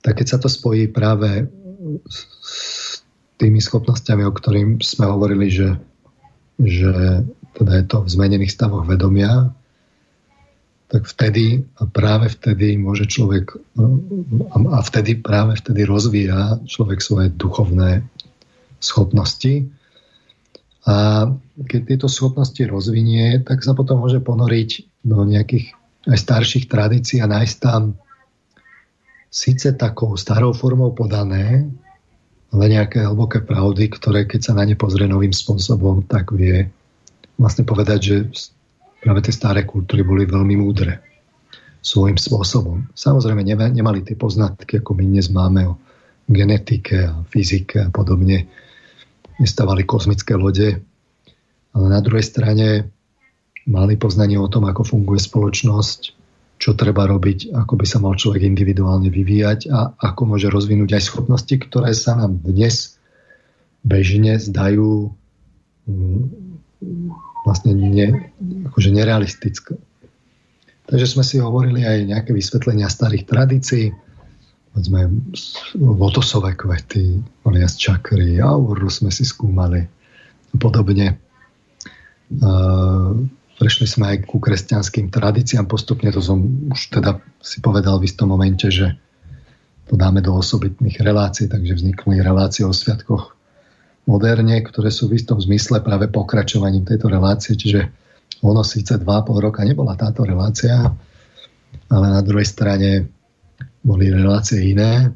[0.00, 1.50] tak keď sa to spojí práve
[2.06, 2.18] s
[3.36, 5.76] tými schopnosťami, o ktorým sme hovorili, že,
[6.62, 7.24] že
[7.58, 9.52] teda je to v zmenených stavoch vedomia,
[10.94, 13.58] tak vtedy a práve vtedy môže človek
[14.54, 18.06] a vtedy práve vtedy rozvíja človek svoje duchovné
[18.78, 19.66] schopnosti.
[20.86, 21.26] A
[21.66, 25.74] keď tieto schopnosti rozvinie, tak sa potom môže ponoriť do nejakých
[26.06, 27.98] aj starších tradícií a nájsť tam
[29.34, 31.66] síce takou starou formou podané,
[32.54, 36.70] ale nejaké hlboké pravdy, ktoré keď sa na ne pozrie novým spôsobom, tak vie
[37.34, 38.16] vlastne povedať, že
[39.04, 41.04] práve tie staré kultúry boli veľmi múdre
[41.84, 42.88] svojím spôsobom.
[42.96, 45.76] Samozrejme nemali tie poznatky, ako my dnes máme o
[46.24, 48.48] genetike a fyzike a podobne.
[49.36, 50.80] Nestávali kozmické lode,
[51.76, 52.88] ale na druhej strane
[53.68, 56.00] mali poznanie o tom, ako funguje spoločnosť,
[56.56, 61.02] čo treba robiť, ako by sa mal človek individuálne vyvíjať a ako môže rozvinúť aj
[61.04, 62.96] schopnosti, ktoré sa nám dnes
[63.84, 65.12] bežne zdajú
[65.84, 66.24] mm,
[67.44, 68.32] vlastne ne,
[68.72, 69.76] akože nerealistické.
[70.84, 73.92] Takže sme si hovorili aj nejaké vysvetlenia starých tradícií,
[74.72, 75.08] povedzme
[75.80, 79.80] lotosové kvety, alias čakry, auru sme si skúmali
[80.52, 81.20] a podobne.
[83.54, 88.34] Prešli sme aj ku kresťanským tradíciám postupne, to som už teda si povedal v istom
[88.34, 88.98] momente, že
[89.88, 93.33] to dáme do osobitných relácií, takže vznikli relácie o sviatkoch
[94.04, 97.88] moderne, ktoré sú v istom zmysle práve pokračovaním tejto relácie, čiže
[98.44, 100.84] ono síce 2,5 roka nebola táto relácia,
[101.88, 103.08] ale na druhej strane
[103.80, 105.12] boli relácie iné.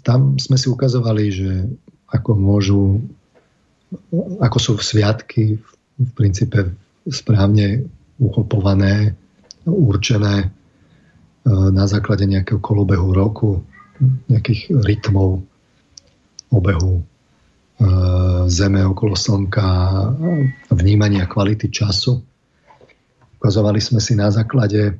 [0.00, 1.50] Tam sme si ukazovali, že
[2.08, 3.04] ako môžu,
[4.40, 5.60] ako sú sviatky
[6.00, 6.72] v princípe
[7.08, 7.84] správne
[8.16, 9.12] uchopované,
[9.68, 10.46] určené e,
[11.52, 13.60] na základe nejakého kolobehu roku,
[14.32, 15.44] nejakých rytmov
[16.48, 17.04] obehu
[18.48, 19.66] Zeme okolo Slnka,
[20.74, 22.18] vnímania kvality času.
[23.38, 24.98] Ukazovali sme si na základe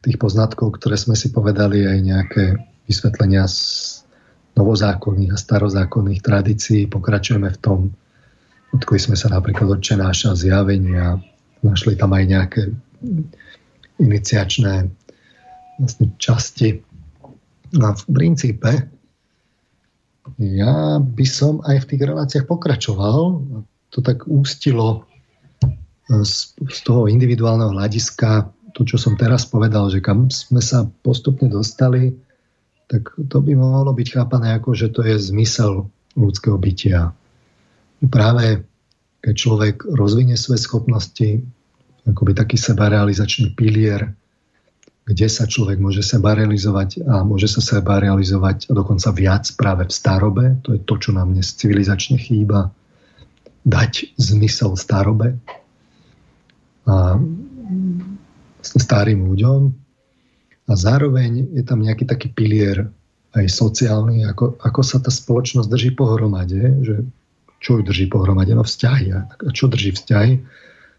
[0.00, 2.44] tých poznatkov, ktoré sme si povedali, aj nejaké
[2.88, 3.60] vysvetlenia z
[4.56, 6.88] novozákonných a starozákonných tradícií.
[6.88, 7.78] Pokračujeme v tom,
[8.72, 11.20] odkoli sme sa napríklad odčenáša zjavenia,
[11.60, 12.62] našli tam aj nejaké
[14.00, 14.88] iniciačné
[15.76, 16.80] vlastne časti.
[17.74, 18.93] A v princípe
[20.40, 23.44] ja by som aj v tých reláciách pokračoval.
[23.94, 25.04] To tak ústilo
[26.08, 31.46] z, z toho individuálneho hľadiska to, čo som teraz povedal, že kam sme sa postupne
[31.46, 32.10] dostali,
[32.90, 37.14] tak to by mohlo byť chápané ako, že to je zmysel ľudského bytia.
[38.10, 38.66] Práve
[39.24, 41.40] keď človek rozvinie svoje schopnosti,
[42.04, 44.12] akoby taký sebarealizačný pilier,
[45.04, 49.92] kde sa človek môže seba realizovať a môže sa seba realizovať dokonca viac práve v
[49.92, 50.44] starobe.
[50.64, 52.72] To je to, čo nám dnes civilizačne chýba.
[53.64, 55.40] Dať zmysel starobe
[56.84, 57.16] a
[58.64, 59.60] starým ľuďom
[60.68, 62.88] a zároveň je tam nejaký taký pilier
[63.36, 67.04] aj sociálny, ako, ako sa tá spoločnosť drží pohromade, že
[67.60, 68.52] čo ju drží pohromade?
[68.52, 69.06] No vzťahy.
[69.16, 69.20] A
[69.52, 70.32] čo drží vzťahy?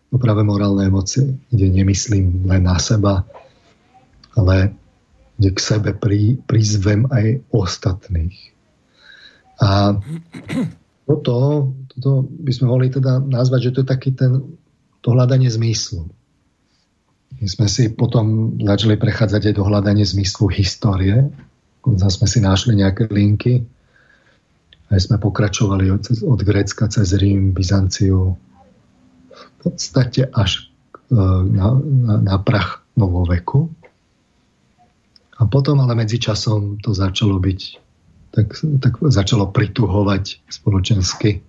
[0.09, 3.25] No práve morálne emócie, kde nemyslím len na seba,
[4.35, 4.75] ale
[5.35, 8.35] kde k sebe prí, prizvem aj ostatných.
[9.59, 9.99] A
[11.07, 11.35] toto,
[11.91, 14.43] toto by sme mohli teda nazvať, že to je taký ten,
[15.03, 16.07] to hľadanie zmyslu.
[17.35, 21.27] My sme si potom začali prechádzať aj do hľadania zmyslu histórie.
[21.83, 23.67] Zase sme si našli nejaké linky
[24.93, 28.37] aj sme pokračovali od, od Grécka cez Rím, Byzanciu,
[29.33, 30.69] v podstate až
[31.09, 31.17] e,
[31.49, 33.73] na, na, na prach novoveku.
[35.35, 37.59] A potom ale medzičasom to začalo byť,
[38.31, 38.47] tak,
[38.79, 41.43] tak začalo prituhovať spoločensky.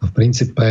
[0.00, 0.66] A v princípe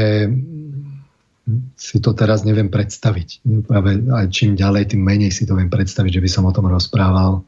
[1.77, 3.45] si to teraz neviem predstaviť.
[3.69, 6.71] Práve aj čím ďalej, tým menej si to viem predstaviť, že by som o tom
[6.71, 7.45] rozprával.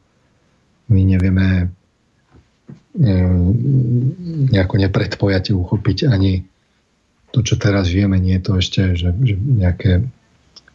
[0.91, 1.73] My nevieme
[4.51, 6.45] nejako nepredpojate uchopiť ani
[7.29, 9.91] to, čo teraz žijeme, nie je to ešte že, že nejaké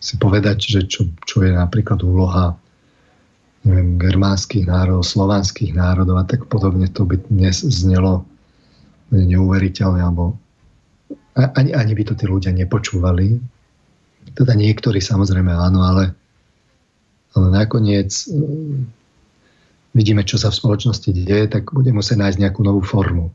[0.02, 2.58] si povedať, že čo, čo je napríklad úloha
[3.62, 8.26] neviem, germánskych národov, slovanských národov a tak podobne, to by dnes znelo
[9.12, 10.34] neuveriteľne, alebo
[11.36, 13.38] ani, ani by to tí ľudia nepočúvali.
[14.32, 16.04] Teda niektorí samozrejme áno, ale,
[17.36, 18.80] ale nakoniec uh,
[19.92, 23.30] vidíme, čo sa v spoločnosti deje, tak bude musieť nájsť nejakú novú formu.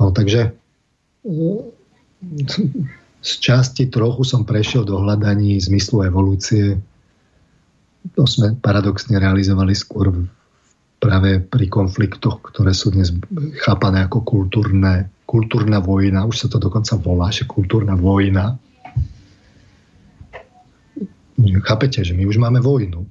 [0.00, 0.52] No takže
[1.24, 1.60] uh,
[3.18, 6.78] z časti trochu som prešiel do hľadaní zmyslu evolúcie.
[8.14, 10.10] To sme paradoxne realizovali skôr
[10.98, 13.14] práve pri konfliktoch, ktoré sú dnes
[13.62, 16.26] chápané ako kultúrne, kultúrna vojna.
[16.26, 18.58] Už sa to dokonca volá, že kultúrna vojna.
[21.38, 23.06] Chápete, že my už máme vojnu.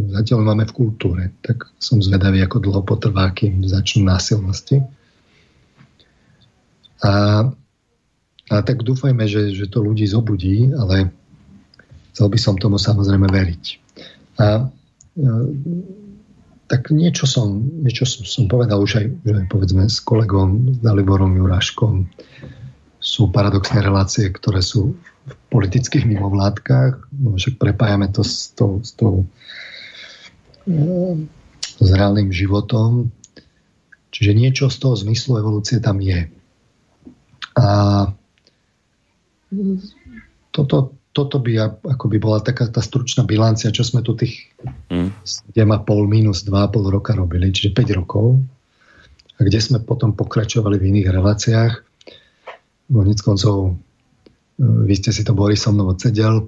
[0.00, 1.22] Zatiaľ máme v kultúre.
[1.44, 4.80] Tak som zvedavý, ako dlho potrvá, kým začnú násilnosti.
[7.04, 7.44] A
[8.50, 11.14] a tak dúfajme, že, že to ľudí zobudí, ale
[12.10, 13.89] chcel by som tomu samozrejme veriť.
[14.40, 14.48] A, a
[16.70, 21.36] tak niečo som, niečo som, som povedal už aj že povedzme s kolegom, s Daliborom
[21.36, 22.08] Juráškom.
[23.00, 24.96] Sú paradoxné relácie, ktoré sú
[25.28, 27.10] v politických mimovládkach.
[27.20, 29.28] No, však prepájame to s tou, s tou
[31.80, 33.10] s reálnym životom.
[34.10, 36.28] Čiže niečo z toho zmyslu evolúcie tam je.
[37.56, 37.66] A
[40.54, 44.46] toto, toto by ako by bola taká tá stručná bilancia, čo sme tu tých
[44.90, 45.26] mm.
[45.58, 48.38] 7,5 minus 2,5 roka robili, čiže 5 rokov.
[49.36, 51.72] A kde sme potom pokračovali v iných reláciách.
[52.90, 53.72] Konec koncov, e,
[54.62, 56.46] vy ste si to Boris so mnou odsedel.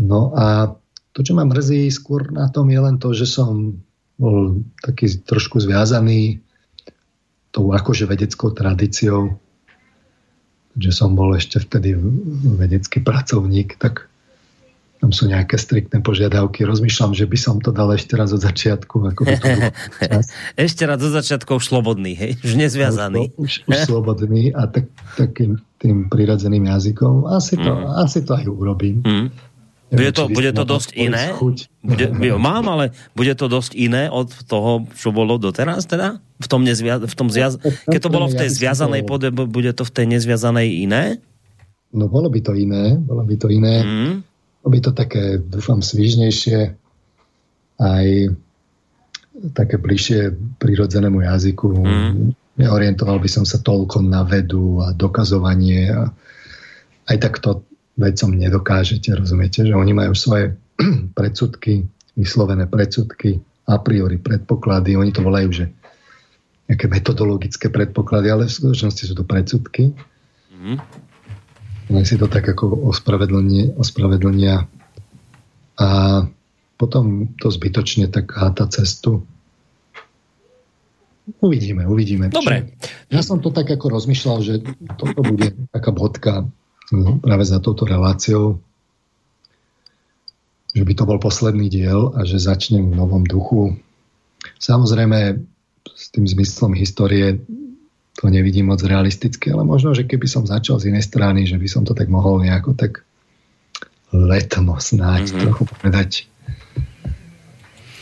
[0.00, 0.72] No a
[1.12, 3.80] to, čo ma mrzí skôr na tom, je len to, že som
[4.16, 6.40] bol taký trošku zviazaný
[7.52, 9.36] tou akože vedeckou tradíciou
[10.76, 11.96] že som bol ešte vtedy
[12.60, 14.08] vedecký pracovník, tak
[14.96, 16.64] tam sú nejaké striktné požiadavky.
[16.64, 19.12] Rozmýšľam, že by som to dal ešte raz od začiatku.
[19.12, 19.48] Ako by to
[20.66, 22.32] ešte raz od začiatku už slobodný, hej?
[22.40, 23.36] Už nezviazaný.
[23.36, 24.88] Už, už, už slobodný a tak,
[25.20, 27.28] takým tým prirodzeným jazykom.
[27.28, 28.02] Asi to, mm.
[28.02, 29.04] asi to aj urobím.
[29.04, 29.28] Mm.
[29.86, 31.30] Bude to, bude to dosť iné?
[31.86, 36.18] Bude, mám, ale bude to dosť iné od toho, čo bolo doteraz teda?
[36.42, 37.56] V tom, nezvia, v tom zviaz...
[37.62, 41.22] Keď to bolo v tej zviazanej podobe, bude to v tej nezviazanej iné?
[41.94, 43.76] No bolo by to iné, bolo by to iné.
[43.86, 44.14] Mm.
[44.60, 46.74] Bolo by to také, dúfam, svížnejšie,
[47.78, 48.06] aj
[49.54, 51.68] také bližšie prirodzenému jazyku.
[51.72, 52.34] Mm.
[52.58, 56.10] Neorientoval by som sa toľko na vedu a dokazovanie a
[57.06, 57.65] aj takto
[57.96, 60.56] vecom nedokážete, rozumiete, že oni majú svoje
[61.18, 65.64] predsudky, vyslovené predsudky, a priori predpoklady, oni to volajú, že
[66.70, 69.90] nejaké metodologické predpoklady, ale v skutočnosti sú to predsudky.
[70.54, 70.78] Mm.
[71.90, 74.66] Len si to tak ako ospravedlnia.
[75.76, 75.88] A
[76.74, 79.22] potom to zbytočne tak háta cestu.
[81.42, 82.30] Uvidíme, uvidíme.
[82.30, 82.74] Dobre.
[83.10, 84.54] Ja som to tak ako rozmýšľal, že
[84.98, 86.46] toto bude taká bodka
[87.22, 88.62] práve za touto reláciou,
[90.76, 93.80] že by to bol posledný diel a že začnem v novom duchu.
[94.60, 95.40] Samozrejme,
[95.86, 97.40] s tým zmyslom histórie
[98.16, 101.68] to nevidím moc realisticky, ale možno, že keby som začal z inej strany, že by
[101.68, 103.04] som to tak mohol nejako tak
[104.12, 105.42] letmo snáď mm-hmm.
[105.42, 106.10] trochu povedať.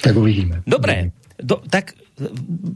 [0.05, 0.63] Tak uvidíme.
[0.69, 1.99] Dobre, do, tak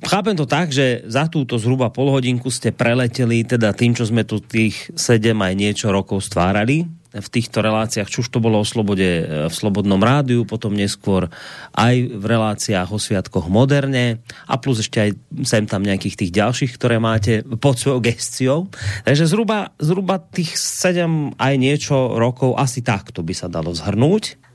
[0.02, 4.42] chápem to tak, že za túto zhruba polhodinku ste preleteli teda tým, čo sme tu
[4.42, 9.24] tých 7 aj niečo rokov stvárali v týchto reláciách, či už to bolo o slobode
[9.48, 11.32] v Slobodnom rádiu, potom neskôr
[11.72, 15.10] aj v reláciách o sviatkoch moderne a plus ešte aj
[15.48, 18.58] sem tam nejakých tých ďalších, ktoré máte pod svojou gestiou.
[19.08, 24.47] Takže zhruba, zhruba tých 7 aj niečo rokov asi takto by sa dalo zhrnúť.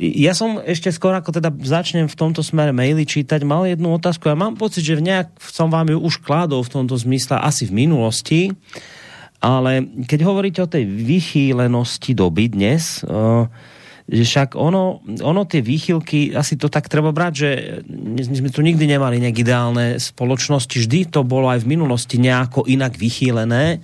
[0.00, 4.24] Ja som ešte skôr, ako teda začnem v tomto smere maily čítať, mal jednu otázku.
[4.30, 7.84] Ja mám pocit, že nejak som vám ju už kládol v tomto zmysle asi v
[7.84, 8.40] minulosti,
[9.44, 13.44] ale keď hovoríte o tej vychýlenosti doby dnes, uh,
[14.08, 17.50] že však ono, ono tie výchylky, asi to tak treba brať, že
[17.86, 22.66] my sme tu nikdy nemali nejak ideálne spoločnosti, vždy to bolo aj v minulosti nejako
[22.66, 23.78] inak vychýlené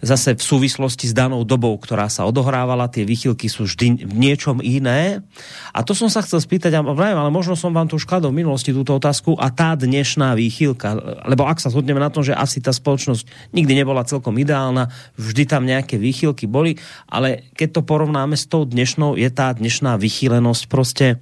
[0.00, 4.58] zase v súvislosti s danou dobou, ktorá sa odohrávala, tie výchylky sú vždy v niečom
[4.64, 5.22] iné.
[5.70, 8.74] A to som sa chcel spýtať, ale možno som vám tu už kladol v minulosti
[8.74, 12.72] túto otázku a tá dnešná výchylka, lebo ak sa zhodneme na tom, že asi tá
[12.72, 14.90] spoločnosť nikdy nebola celkom ideálna,
[15.20, 20.00] vždy tam nejaké výchylky boli, ale keď to porovnáme s tou dnešnou, je tá dnešná
[20.00, 21.20] vychýlenosť proste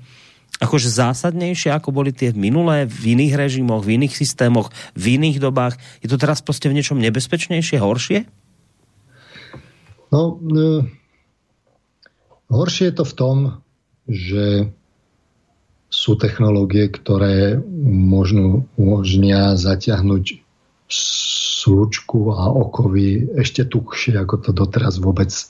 [0.62, 5.74] akože zásadnejšie, ako boli tie minulé v iných režimoch, v iných systémoch, v iných dobách?
[6.04, 8.30] Je to teraz proste v niečom nebezpečnejšie, horšie?
[10.12, 10.84] No, e,
[12.52, 13.36] horšie je to v tom,
[14.04, 14.68] že
[15.88, 20.44] sú technológie, ktoré možno umožnia zaťahnuť
[20.92, 25.44] slučku a okovy ešte tuchšie, ako to doteraz vôbec e,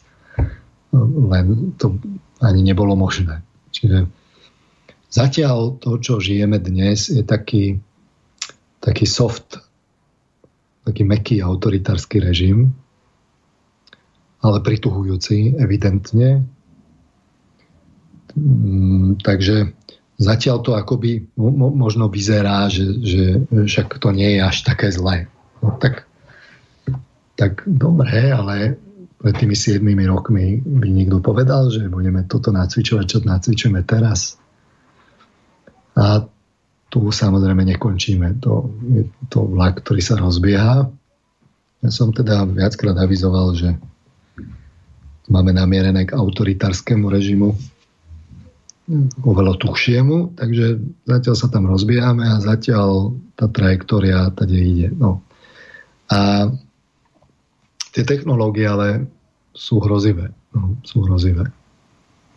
[1.02, 1.98] len to
[2.38, 3.42] ani nebolo možné.
[3.74, 4.06] Čiže
[5.10, 7.82] zatiaľ to, čo žijeme dnes, je taký,
[8.78, 9.58] taký soft,
[10.86, 12.78] taký meký autoritársky režim,
[14.42, 16.42] ale prituhujúci, evidentne.
[18.34, 19.70] Mm, takže
[20.18, 21.30] zatiaľ to akoby
[21.74, 25.30] možno vyzerá, že, že však to nie je až také zlé.
[25.62, 26.10] No, tak,
[27.38, 28.76] tak dobre, ale
[29.22, 29.78] pred tými 7
[30.10, 34.34] rokmi by niekto povedal, že budeme toto nacvičovať, čo nacvičujeme teraz.
[35.94, 36.26] A
[36.90, 38.42] tu samozrejme nekončíme.
[38.42, 40.90] To je to vlak, ktorý sa rozbieha.
[41.82, 43.78] Ja som teda viackrát avizoval, že
[45.30, 47.54] máme namierené k autoritárskému režimu,
[49.22, 54.88] oveľa tuchšiemu, takže zatiaľ sa tam rozbiehame a zatiaľ tá trajektória tady ide.
[54.92, 55.22] No.
[56.10, 56.50] A
[57.94, 59.06] tie technológie ale
[59.54, 60.34] sú hrozivé.
[60.52, 61.48] No, sú hrozivé.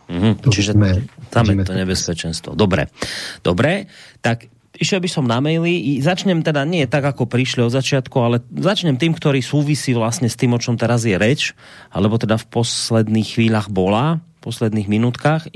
[0.05, 0.33] Mm-hmm.
[0.45, 1.01] To Čiže sme,
[1.33, 2.49] tam je to nebezpečenstvo.
[2.53, 2.93] Dobre.
[3.41, 3.89] Dobre,
[4.21, 4.47] tak
[4.79, 5.99] išiel by som na maily.
[5.99, 10.39] Začnem teda nie tak, ako prišli od začiatku, ale začnem tým, ktorý súvisí vlastne s
[10.39, 11.55] tým, o čom teraz je reč,
[11.91, 15.49] alebo teda v posledných chvíľach bola posledných minútkach.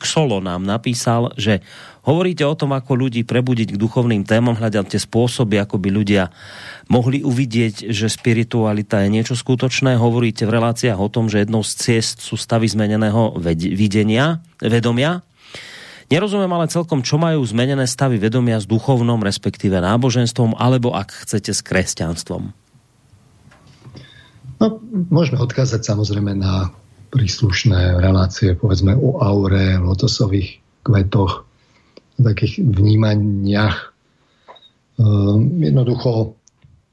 [0.00, 1.60] Xolo nám napísal, že
[2.08, 6.32] hovoríte o tom, ako ľudí prebudiť k duchovným témam, hľadáte spôsoby, ako by ľudia
[6.88, 10.00] mohli uvidieť, že spiritualita je niečo skutočné.
[10.00, 13.36] Hovoríte v reláciách o tom, že jednou z ciest sú stavy zmeneného
[13.76, 15.20] videnia, vedomia.
[16.14, 21.50] Nerozumiem ale celkom, čo majú zmenené stavy vedomia s duchovnom, respektíve náboženstvom, alebo ak chcete
[21.50, 22.54] s kresťanstvom.
[24.62, 24.66] No,
[25.10, 26.70] môžeme odkázať samozrejme na
[27.10, 31.50] príslušné relácie, povedzme o aure, lotosových kvetoch,
[32.22, 33.90] takých vnímaniach.
[35.02, 36.38] Ehm, jednoducho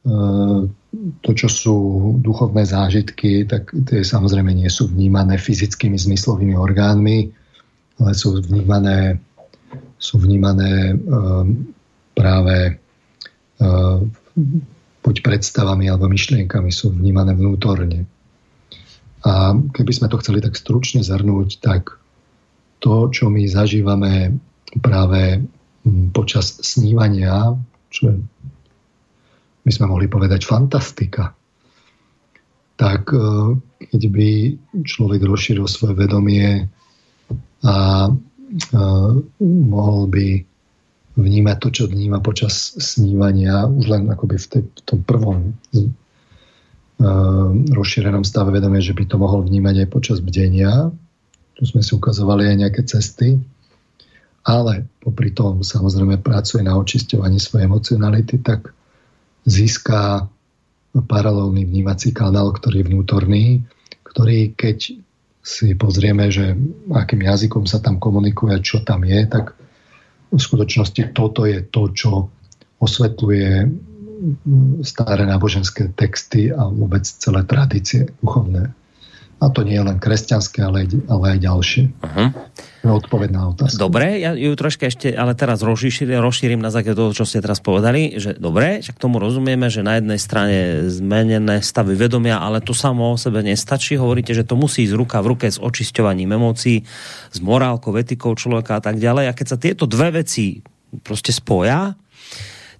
[0.01, 0.73] ehm,
[1.21, 1.77] to, čo sú
[2.25, 7.29] duchovné zážitky, tak tie samozrejme nie sú vnímané fyzickými zmyslovými orgánmi,
[8.01, 9.21] ale sú vnímané,
[10.01, 11.71] sú vnímané ehm,
[12.17, 12.81] práve
[15.01, 18.05] buď predstavami alebo myšlienkami, sú vnímané vnútorne.
[19.21, 22.01] A keby sme to chceli tak stručne zhrnúť, tak
[22.81, 24.41] to, čo my zažívame
[24.81, 25.45] práve
[26.13, 27.53] počas snívania,
[27.93, 28.17] čo
[29.61, 31.37] by sme mohli povedať fantastika,
[32.81, 33.57] tak e,
[33.93, 34.29] keď by
[34.81, 36.65] človek rozšíril svoje vedomie
[37.65, 38.09] a,
[39.41, 40.27] mohol by
[41.15, 45.55] vnímať to, čo vníma počas snívania, už len akoby v, tej, v tom prvom
[47.01, 50.93] Ehm, rozšírenom stave vedomie, že by to mohol vnímať aj počas bdenia.
[51.57, 53.41] Tu sme si ukazovali aj nejaké cesty.
[54.45, 58.73] Ale popri tom samozrejme pracuje na očisťovaní svojej emocionality, tak
[59.49, 60.29] získa
[60.93, 63.45] paralelný vnímací kanál, ktorý je vnútorný,
[64.05, 64.97] ktorý keď
[65.41, 66.53] si pozrieme, že
[66.93, 69.57] akým jazykom sa tam komunikuje, čo tam je, tak
[70.31, 72.11] v skutočnosti toto je to, čo
[72.81, 73.69] osvetľuje
[74.85, 78.69] staré náboženské texty a vôbec celé tradície duchovné.
[79.41, 81.83] A to nie je len kresťanské, ale, ale aj ďalšie.
[81.97, 82.29] Uh-huh.
[82.85, 83.81] Odpoveď na otázku.
[83.81, 87.57] Dobre, ja ju troška ešte, ale teraz rozšírim, rozšírim na základe toho, čo ste teraz
[87.57, 90.57] povedali, že dobre, však tomu rozumieme, že na jednej strane
[90.93, 93.97] zmenené stavy vedomia, ale to samo o sebe nestačí.
[93.97, 96.85] Hovoríte, že to musí ísť ruka v ruke s očisťovaním emócií,
[97.33, 99.25] s morálkou, etikou človeka a tak ďalej.
[99.29, 100.61] A keď sa tieto dve veci
[101.01, 101.97] proste spoja,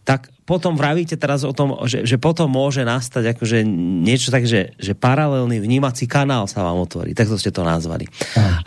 [0.05, 3.63] tak potom vravíte teraz o tom, že, že potom môže nastať akože
[4.03, 7.15] niečo tak, že, že paralelný vnímací kanál sa vám otvorí.
[7.15, 8.11] Tak to ste to nazvali.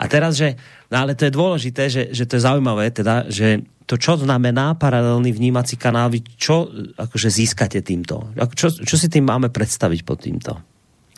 [0.01, 0.57] A teraz, že,
[0.89, 4.73] no ale to je dôležité, že, že to je zaujímavé, teda, že to, čo znamená
[4.81, 6.65] paralelný vnímací kanál, vy čo
[6.97, 8.33] akože získate týmto?
[8.57, 10.57] Čo, čo si tým máme predstaviť pod týmto?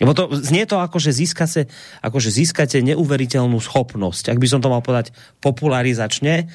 [0.04, 1.72] Lebo to, znie to ako, že získate,
[2.04, 4.36] ako, že získate neuveriteľnú schopnosť.
[4.36, 6.52] Ak by som to mal povedať popularizačne,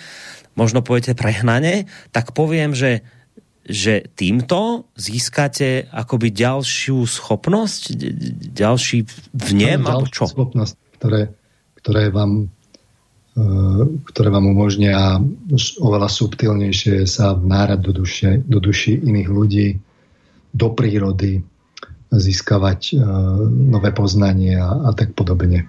[0.53, 3.01] možno poviete prehnane, tak poviem, že
[3.63, 7.95] že týmto získate akoby ďalšiu schopnosť,
[8.51, 10.27] ďalší vnem, alebo čo?
[10.27, 11.31] Schopnosť, ktoré,
[11.79, 12.51] ktoré vám
[13.39, 13.45] e,
[14.11, 15.23] ktoré vám umožnia
[15.79, 19.69] oveľa subtilnejšie sa vnárať do, duše, do duši iných ľudí,
[20.53, 21.41] do prírody,
[22.13, 23.01] získavať uh,
[23.49, 25.65] nové poznanie a, a tak podobne.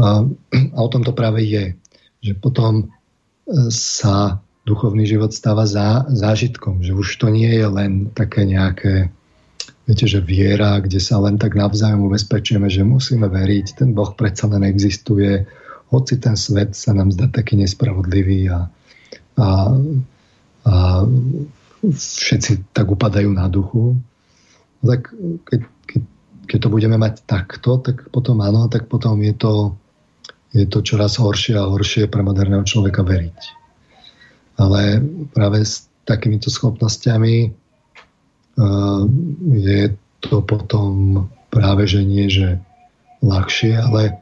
[0.00, 0.24] Uh,
[0.72, 1.76] a o tom to práve je,
[2.24, 2.88] že potom
[3.70, 9.14] sa duchovný život stáva zá, zážitkom, že už to nie je len také nejaké
[9.86, 14.50] viete, že viera, kde sa len tak navzájom ubezpečujeme, že musíme veriť, ten Boh predsa
[14.50, 15.46] len existuje,
[15.94, 18.66] hoci ten svet sa nám zdá taký nespravodlivý a,
[19.38, 19.46] a,
[20.66, 20.74] a
[21.86, 23.94] všetci tak upadajú na duchu.
[24.82, 25.14] Tak
[25.46, 26.00] keď, keď,
[26.50, 29.78] keď to budeme mať takto, tak potom áno, tak potom je to,
[30.50, 33.65] je to čoraz horšie a horšie pre moderného človeka veriť.
[34.56, 35.04] Ale
[35.36, 39.02] práve s takýmito schopnosťami uh,
[39.52, 39.92] je
[40.24, 42.60] to potom práve, že nie, že
[43.20, 44.20] ľahšie, ale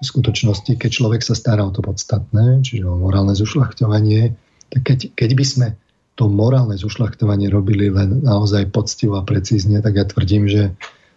[0.00, 4.32] v skutočnosti, keď človek sa stará o to podstatné, čiže o morálne zušľachtovanie,
[4.72, 5.68] tak keď, keď by sme
[6.16, 10.72] to morálne zušľachtovanie robili len naozaj poctivo a precízne, tak ja tvrdím, že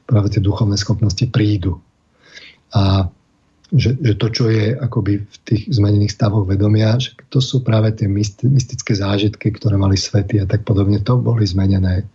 [0.07, 1.79] práve tie duchovné schopnosti prídu.
[2.75, 3.07] A
[3.73, 7.89] že, že to, čo je akoby v tých zmenených stavoch vedomia, že to sú práve
[7.97, 12.05] tie mystické zážitky, ktoré mali svety a tak podobne, to boli zmenené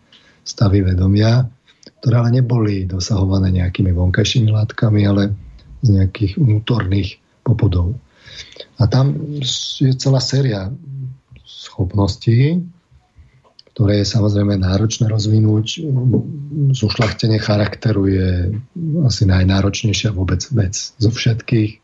[0.46, 1.50] stavy vedomia,
[1.98, 5.34] ktoré ale neboli dosahované nejakými vonkajšími látkami, ale
[5.82, 7.98] z nejakých vnútorných popudov.
[8.78, 9.18] A tam
[9.82, 10.70] je celá séria
[11.42, 12.62] schopností,
[13.79, 15.87] ktoré je samozrejme náročné rozvinúť.
[16.74, 18.59] Zušľachtenie charakteru je
[19.07, 21.79] asi najnáročnejšia vôbec vec zo všetkých.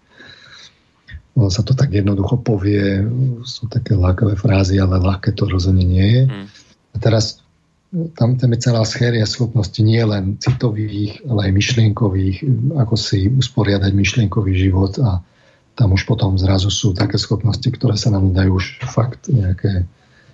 [1.39, 2.99] Ono sa to tak jednoducho povie,
[3.47, 6.23] sú také lákavé frázy, ale ľahké to rozhodne nie je.
[6.27, 6.47] Hmm.
[6.95, 7.39] A teraz
[8.19, 12.37] tam, je celá schéria schopností nie len citových, ale aj myšlienkových,
[12.75, 15.23] ako si usporiadať myšlienkový život a
[15.79, 19.87] tam už potom zrazu sú také schopnosti, ktoré sa nám dajú už fakt nejaké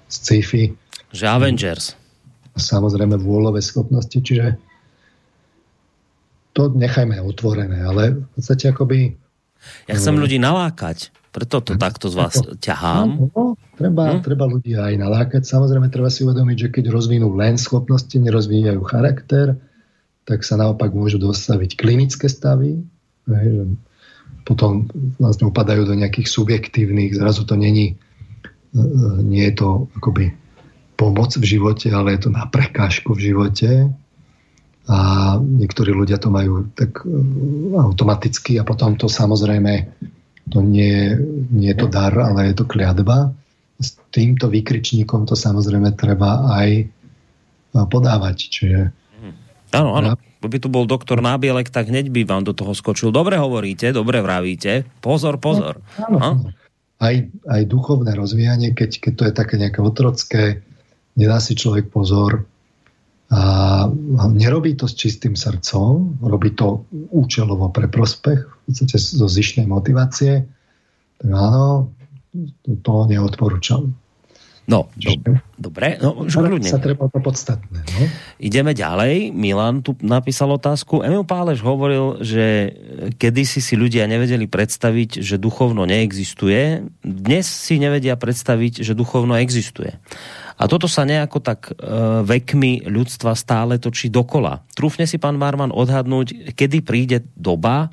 [0.08, 0.72] sci-fi
[1.10, 1.98] že Avengers.
[2.54, 4.58] Samozrejme vôľové schopnosti, čiže
[6.50, 9.14] to nechajme otvorené, ale v podstate akoby...
[9.86, 13.08] Ja chcem ľudí nalákať, preto to takto z vás ťahám.
[13.16, 13.44] No, no,
[13.78, 14.22] treba, hm?
[14.24, 15.46] treba ľudí aj nalákať.
[15.46, 19.54] Samozrejme, treba si uvedomiť, že keď rozvinú len schopnosti, nerozvíjajú charakter,
[20.26, 22.82] tak sa naopak môžu dostaviť klinické stavy,
[23.30, 23.40] že
[24.42, 24.90] potom
[25.22, 27.94] vlastne upadajú do nejakých subjektívnych, zrazu to není,
[29.22, 30.34] nie je to akoby
[31.00, 33.88] pomoc v živote, ale je to na prekážku v živote.
[34.84, 34.98] A
[35.40, 37.08] niektorí ľudia to majú tak e,
[37.80, 39.88] automaticky a potom to samozrejme
[40.50, 41.16] to nie,
[41.48, 43.32] nie je to dar, ale je to kliadba.
[43.80, 46.84] S týmto výkričníkom to samozrejme treba aj e,
[47.72, 48.36] podávať.
[48.50, 48.80] Čiže
[49.70, 50.18] Áno, áno.
[50.40, 53.14] Keby tu bol doktor Nábielek, tak hneď by vám do toho skočil.
[53.14, 54.88] Dobre hovoríte, dobre vravíte.
[54.98, 55.78] Pozor, pozor.
[56.00, 56.50] No, áno.
[57.00, 57.16] Aj,
[57.48, 60.44] aj duchovné rozvíjanie, keď, keď to je také nejaké otrocké,
[61.20, 62.48] nedá si človek pozor
[63.30, 63.86] a
[64.26, 66.82] nerobí to s čistým srdcom, robí to
[67.14, 70.50] účelovo pre prospech, v podstate zo zišnej motivácie,
[71.20, 71.94] tak áno,
[72.82, 73.94] to neodporúčam.
[74.70, 75.18] No, do,
[75.58, 77.82] dobre, no už Sa treba to podstatné.
[77.82, 78.02] No?
[78.38, 79.34] Ideme ďalej.
[79.34, 81.02] Milan tu napísal otázku.
[81.02, 82.70] Emil Páleš hovoril, že
[83.18, 86.86] kedysi si ľudia nevedeli predstaviť, že duchovno neexistuje.
[87.02, 89.98] Dnes si nevedia predstaviť, že duchovno existuje.
[90.60, 91.74] A toto sa nejako tak e,
[92.20, 94.60] vekmi ľudstva stále točí dokola.
[94.76, 97.88] Trúfne si, pán Marman, odhadnúť, kedy príde doba,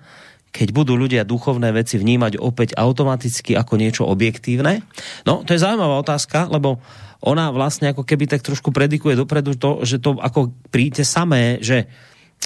[0.52, 4.84] keď budú ľudia duchovné veci vnímať opäť automaticky ako niečo objektívne?
[5.24, 6.84] No, to je zaujímavá otázka, lebo
[7.24, 11.88] ona vlastne ako keby tak trošku predikuje dopredu to, že to ako príde samé, že,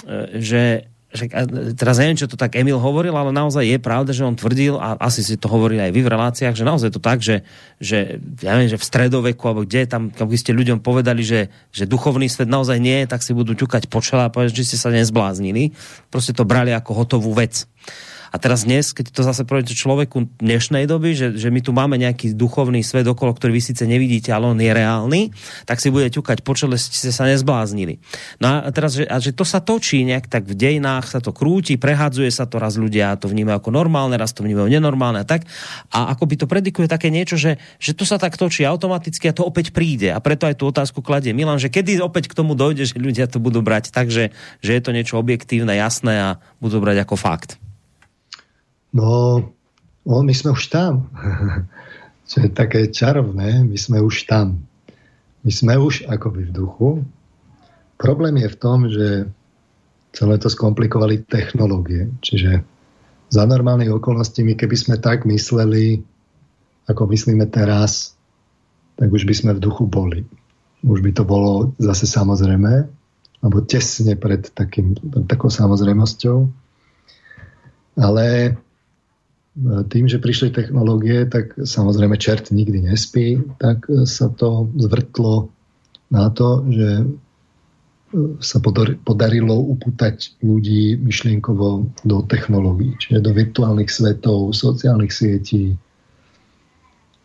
[0.06, 1.28] e, že že,
[1.76, 4.96] teraz neviem, čo to tak Emil hovoril, ale naozaj je pravda, že on tvrdil, a
[4.96, 7.44] asi si to hovorili aj vy v reláciách, že naozaj to tak, že,
[7.76, 11.84] že ja neviem, že v stredoveku, alebo kde tam, keď ste ľuďom povedali, že, že
[11.84, 14.88] duchovný svet naozaj nie je, tak si budú ťukať počela a povedať, že ste sa
[14.88, 15.76] nezbláznili.
[16.08, 17.68] Proste to brali ako hotovú vec.
[18.32, 22.00] A teraz dnes, keď to zase povedzte človeku dnešnej doby, že, že my tu máme
[22.00, 25.36] nejaký duchovný svet okolo, ktorý vy síce nevidíte, ale on je reálny,
[25.68, 28.00] tak si bude ťukať po čele, ste sa nezbláznili.
[28.40, 31.36] No a teraz, že, a že to sa točí nejak tak v dejinách, sa to
[31.36, 35.26] krúti, prehádzuje sa to, raz ľudia to vnímajú ako normálne, raz to vnímajú nenormálne a
[35.28, 35.44] tak.
[35.92, 39.36] A ako by to predikuje také niečo, že, že to sa tak točí automaticky a
[39.36, 40.08] to opäť príde.
[40.08, 43.28] A preto aj tú otázku kladie Milan, že kedy opäť k tomu dojde, že ľudia
[43.28, 44.32] to budú brať tak, že,
[44.64, 46.28] že je to niečo objektívne, jasné a
[46.64, 47.60] budú brať ako fakt.
[48.92, 49.40] No,
[50.04, 51.08] no, my sme už tam.
[52.30, 54.62] Čo je také čarovné, my sme už tam.
[55.42, 56.88] My sme už akoby v duchu.
[57.98, 59.26] Problém je v tom, že
[60.12, 62.12] celé to skomplikovali technológie.
[62.20, 62.62] Čiže
[63.32, 66.04] za normálnych okolností my keby sme tak mysleli,
[66.84, 68.12] ako myslíme teraz,
[69.00, 70.20] tak už by sme v duchu boli.
[70.84, 72.86] Už by to bolo zase samozrejme,
[73.40, 76.44] alebo tesne pred, takým, takou samozrejmosťou.
[77.98, 78.56] Ale
[79.92, 85.52] tým, že prišli technológie, tak samozrejme čert nikdy nespí, tak sa to zvrtlo
[86.08, 86.88] na to, že
[88.44, 88.60] sa
[89.04, 95.76] podarilo upútať ľudí myšlienkovo do technológií, čiže do virtuálnych svetov, sociálnych sietí.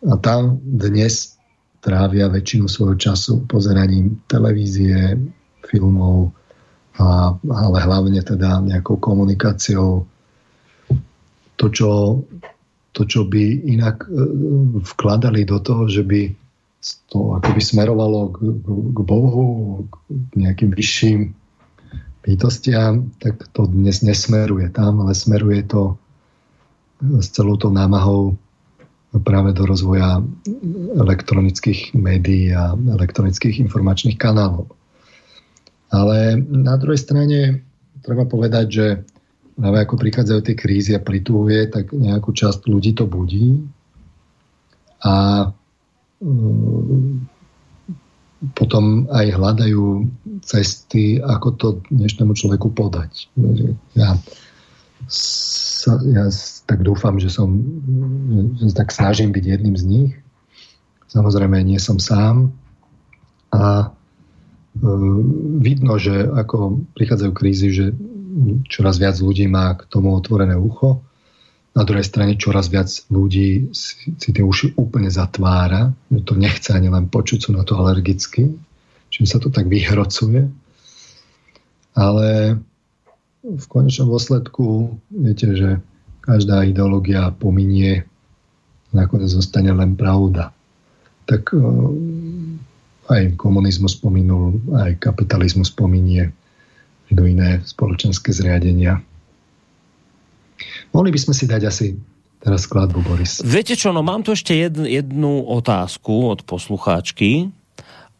[0.08, 1.36] A tam dnes
[1.84, 5.16] trávia väčšinu svojho času pozeraním televízie,
[5.68, 6.32] filmov,
[6.96, 10.08] a, ale hlavne teda nejakou komunikáciou.
[11.58, 12.22] To, čo,
[12.94, 14.10] to, čo by inak e,
[14.86, 16.30] vkladali do toho, že by
[17.10, 18.36] to akoby smerovalo k,
[18.94, 19.46] k Bohu,
[19.82, 19.94] k
[20.38, 21.34] nejakým vyšším
[22.22, 25.98] bytostiam, tak to dnes nesmeruje tam, ale smeruje to
[27.00, 28.38] s celou tou námahou
[29.24, 30.20] práve do rozvoja
[31.00, 34.68] elektronických médií a elektronických informačných kanálov.
[35.88, 37.64] Ale na druhej strane
[38.04, 38.86] treba povedať, že
[39.58, 43.66] práve ako prichádzajú tie krízy a prituhuje, tak nejakú časť ľudí to budí
[45.02, 45.46] a
[46.22, 47.26] Ehm,
[48.54, 50.06] potom aj hľadajú
[50.46, 53.26] cesty, ako to dnešnému človeku podať.
[53.98, 54.14] Ja,
[55.10, 56.30] sa, ja
[56.62, 57.58] tak dúfam, že som
[58.62, 60.12] že tak snažím byť jedným z nich.
[61.10, 62.54] Samozrejme, nie som sám.
[63.50, 64.90] A e,
[65.58, 67.86] vidno, že ako prichádzajú krízy, že
[68.68, 71.02] čoraz viac ľudí má k tomu otvorené ucho
[71.78, 76.74] na druhej strane čoraz viac ľudí si, si tie uši úplne zatvára, že to nechce
[76.74, 78.50] ani len počuť, sú na to alergicky,
[79.14, 80.50] čiže sa to tak vyhrocuje.
[81.94, 82.58] Ale
[83.46, 85.70] v konečnom dôsledku viete, že
[86.18, 88.10] každá ideológia pominie,
[88.90, 90.50] nakoniec zostane len pravda.
[91.30, 91.62] Tak eh,
[93.06, 96.34] aj komunizmus pominul, aj kapitalizmus pominie,
[97.10, 99.00] do iné spoločenské zriadenia.
[100.92, 101.86] Mohli by sme si dať asi
[102.38, 103.42] teraz skladbu, Boris.
[103.42, 107.50] Viete čo, no mám tu ešte jedn, jednu otázku od poslucháčky.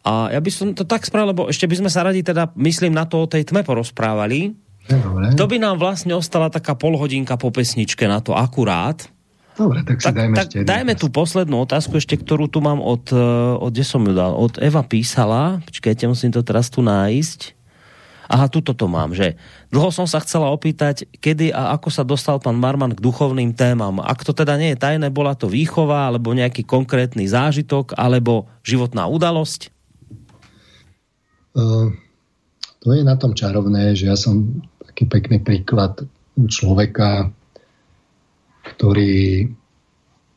[0.06, 2.96] A ja by som to tak spravil, lebo ešte by sme sa radi teda, myslím,
[2.96, 4.56] na to o tej tme porozprávali.
[4.88, 5.36] Dobre.
[5.36, 9.04] To by nám vlastne ostala taká polhodinka po pesničke na to akurát.
[9.58, 12.78] Dobre, tak si tak, dajme tak ešte dajme tú poslednú otázku ešte, ktorú tu mám
[12.78, 13.18] od, eh,
[13.58, 15.58] od, kde som ju dal, od Eva písala.
[15.66, 17.57] Počkajte, musím to teraz tu nájsť.
[18.28, 19.40] Aha, tuto to mám, že
[19.72, 24.04] dlho som sa chcela opýtať, kedy a ako sa dostal pán Marman k duchovným témam.
[24.04, 29.08] Ak to teda nie je tajné, bola to výchova, alebo nejaký konkrétny zážitok, alebo životná
[29.08, 29.72] udalosť?
[31.56, 31.88] Uh,
[32.84, 36.04] to je na tom čarovné, že ja som taký pekný príklad
[36.36, 37.32] človeka,
[38.76, 39.48] ktorý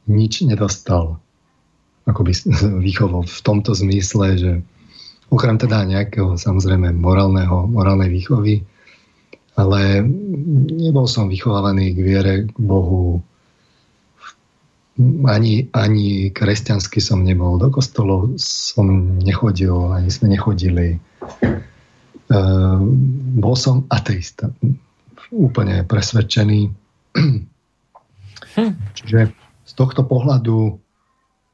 [0.08, 1.20] nič nedostal
[2.08, 2.34] akoby
[2.88, 4.52] výchovou v tomto zmysle, že
[5.32, 8.68] okrem teda nejakého samozrejme morálneho, morálnej výchovy,
[9.56, 10.04] ale
[10.76, 13.24] nebol som vychovávaný k viere, k Bohu,
[15.26, 17.56] ani, ani kresťansky som nebol.
[17.56, 21.00] Do kostolov som nechodil, ani sme nechodili.
[21.00, 22.38] E,
[23.40, 24.52] bol som ateista.
[25.32, 26.60] Úplne presvedčený.
[28.52, 28.72] Hm.
[29.00, 29.20] Čiže
[29.64, 30.76] z tohto pohľadu,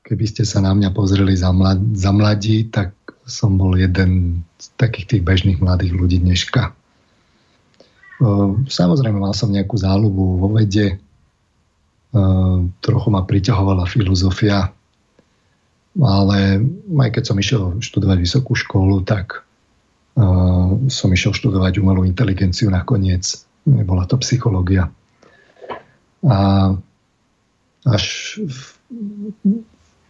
[0.01, 2.96] keby ste sa na mňa pozreli za, mlad, za mladí, tak
[3.27, 6.71] som bol jeden z takých tých bežných mladých ľudí dneška.
[8.65, 10.97] Samozrejme, mal som nejakú záľubu vo vede,
[12.81, 14.71] trochu ma priťahovala filozofia,
[15.99, 16.39] ale
[17.03, 19.43] aj keď som išiel študovať vysokú školu, tak
[20.87, 23.27] som išiel študovať umelú inteligenciu nakoniec.
[23.67, 24.89] Nebola to psychológia.
[26.25, 26.73] A
[27.85, 28.03] až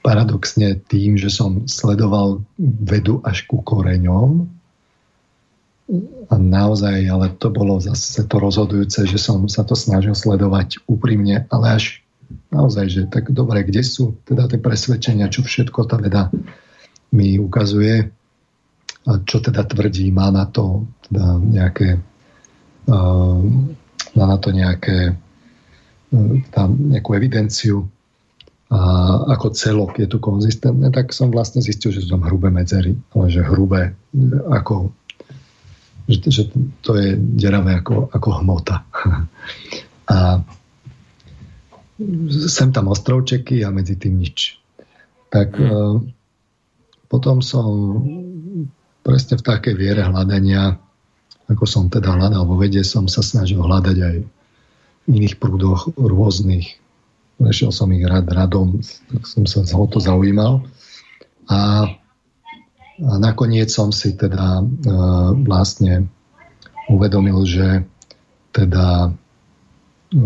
[0.07, 4.47] paradoxne tým, že som sledoval vedu až ku koreňom.
[6.31, 11.43] A naozaj, ale to bolo zase to rozhodujúce, že som sa to snažil sledovať úprimne,
[11.51, 11.99] ale až
[12.55, 16.31] naozaj, že tak dobre, kde sú teda tie presvedčenia, čo všetko tá veda
[17.11, 18.07] mi ukazuje
[19.07, 21.99] a čo teda tvrdí, má na to teda nejaké
[22.91, 23.39] uh,
[24.15, 25.15] má na to nejaké
[26.11, 27.87] uh, tam nejakú evidenciu
[28.67, 28.79] a
[29.31, 33.25] ako celok je tu konzistentné, tak som vlastne zistil, že sú tam hrubé medzery, ale
[33.31, 33.95] že hrubé
[34.51, 34.91] ako
[36.07, 36.43] že, že
[36.79, 38.87] to je deravé ako, ako hmota.
[40.07, 40.39] A
[42.47, 44.55] sem tam ostrovčeky a medzi tým nič.
[45.27, 46.07] Tak hmm.
[47.11, 47.67] potom som
[49.03, 50.79] presne v takej viere hľadania,
[51.51, 56.79] ako som teda hľadal vo vede, som sa snažil hľadať aj v iných prúdoch rôznych
[57.37, 58.81] Našiel som ich rad radom,
[59.13, 60.65] tak som sa o to zaujímal.
[61.47, 61.59] A,
[62.99, 64.65] a nakoniec som si teda e,
[65.45, 66.09] vlastne
[66.89, 67.85] uvedomil, že
[68.51, 69.13] teda
[70.09, 70.19] e,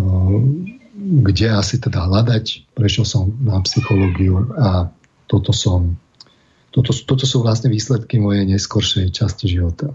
[1.02, 2.74] kde asi teda hľadať.
[2.78, 4.88] Prešiel som na psychológiu a
[5.28, 6.00] toto som
[6.72, 9.92] toto, toto sú vlastne výsledky mojej neskoršej časti života.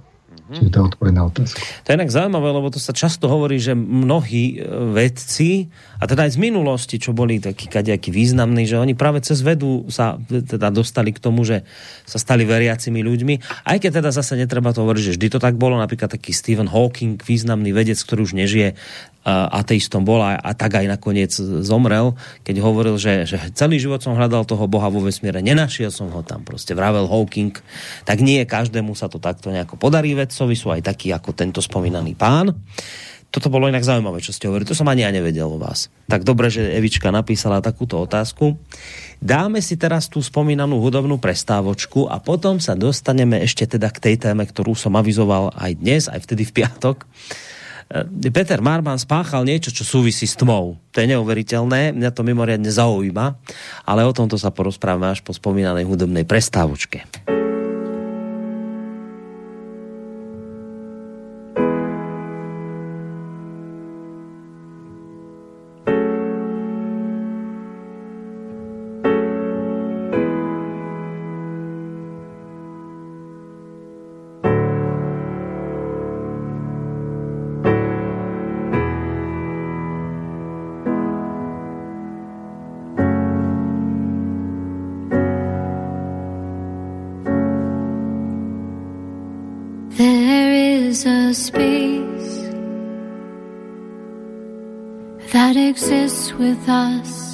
[0.47, 1.59] Čiže to je odpoveď na otázku.
[1.59, 5.67] To je inak zaujímavé, lebo to sa často hovorí, že mnohí e, vedci,
[5.99, 9.91] a teda aj z minulosti, čo boli takí kadejakí významní, že oni práve cez vedu
[9.91, 11.67] sa teda dostali k tomu, že
[12.07, 13.67] sa stali veriacimi ľuďmi.
[13.67, 15.83] Aj keď teda zase netreba to hovoriť, že vždy to tak bolo.
[15.83, 18.79] Napríklad taký Stephen Hawking, významný vedec, ktorý už nežije,
[19.27, 21.35] ateistom bol a, a tak aj nakoniec
[21.67, 22.15] zomrel,
[22.47, 26.23] keď hovoril, že, že celý život som hľadal toho Boha vo vesmíre, nenašiel som ho
[26.23, 27.51] tam, proste vravel Hawking,
[28.07, 32.15] tak nie každému sa to takto nejako podarí vedcovi, sú aj takí ako tento spomínaný
[32.15, 32.55] pán.
[33.27, 34.71] Toto bolo inak zaujímavé, čo ste hovorili.
[34.71, 35.91] To som ani ja nevedel o vás.
[36.07, 38.55] Tak dobre, že Evička napísala takúto otázku.
[39.19, 44.15] Dáme si teraz tú spomínanú hudobnú prestávočku a potom sa dostaneme ešte teda k tej
[44.31, 47.05] téme, ktorú som avizoval aj dnes, aj vtedy v piatok
[48.35, 50.75] Peter Marman spáchal niečo, čo súvisí s tmou.
[50.91, 53.39] To je neuveriteľné, mňa to mimoriadne zaujíma,
[53.87, 57.07] ale o tomto sa porozprávame až po spomínanej hudobnej prestávočke.
[96.69, 97.26] Us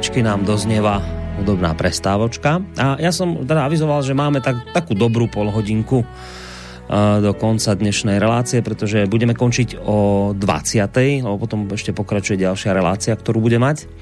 [0.00, 1.04] pomaličky nám doznieva
[1.36, 2.64] hudobná prestávočka.
[2.80, 6.08] A ja som teda avizoval, že máme tak, takú dobrú polhodinku
[7.20, 11.20] do konca dnešnej relácie, pretože budeme končiť o 20.
[11.20, 13.92] lebo potom ešte pokračuje ďalšia relácia, ktorú bude mať.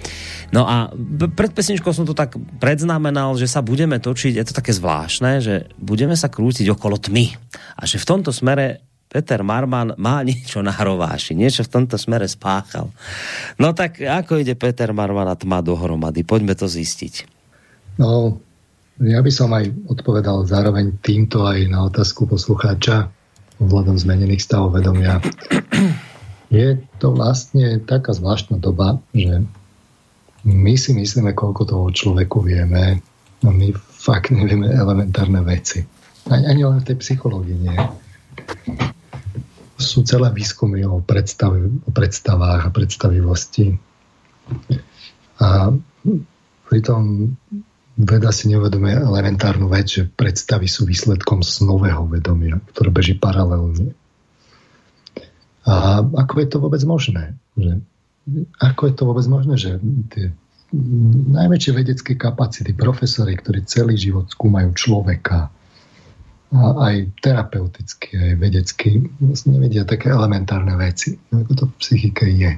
[0.55, 0.95] No a
[1.35, 5.67] pred pesničkou som to tak predznamenal, že sa budeme točiť, je to také zvláštne, že
[5.83, 7.35] budeme sa krútiť okolo tmy.
[7.75, 12.29] A že v tomto smere Peter Marman má niečo na hrováši, niečo v tomto smere
[12.29, 12.93] spáchal.
[13.57, 16.23] No tak ako ide Peter Marman a tma dohromady?
[16.23, 17.37] Poďme to zistiť.
[17.99, 18.39] No,
[19.03, 23.11] ja by som aj odpovedal zároveň týmto aj na otázku poslucháča
[23.59, 25.19] ohľadom zmenených stavov vedomia.
[26.49, 29.43] Je to vlastne taká zvláštna doba, že
[30.47, 33.03] my si myslíme, koľko toho človeku vieme,
[33.43, 35.83] no my fakt nevieme elementárne veci.
[36.31, 37.77] Ani, ani len v tej psychológii nie.
[39.79, 43.79] Sú celé výskumy o, predstav, o predstavách a predstavivosti.
[45.39, 45.71] A
[46.67, 47.33] pritom
[47.99, 53.95] veda si neuvedomuje elementárnu vec, že predstavy sú výsledkom snového vedomia, ktoré beží paralelne.
[55.67, 57.35] A ako je to vôbec možné?
[57.59, 57.83] Že,
[58.59, 59.71] ako je to vôbec možné, že
[60.15, 60.31] tie
[61.33, 65.49] najväčšie vedecké kapacity, profesory, ktorí celý život skúmajú človeka,
[66.57, 72.53] aj terapeuticky, aj vedecky, vlastne nevedia také elementárne veci, ako to v psychike je.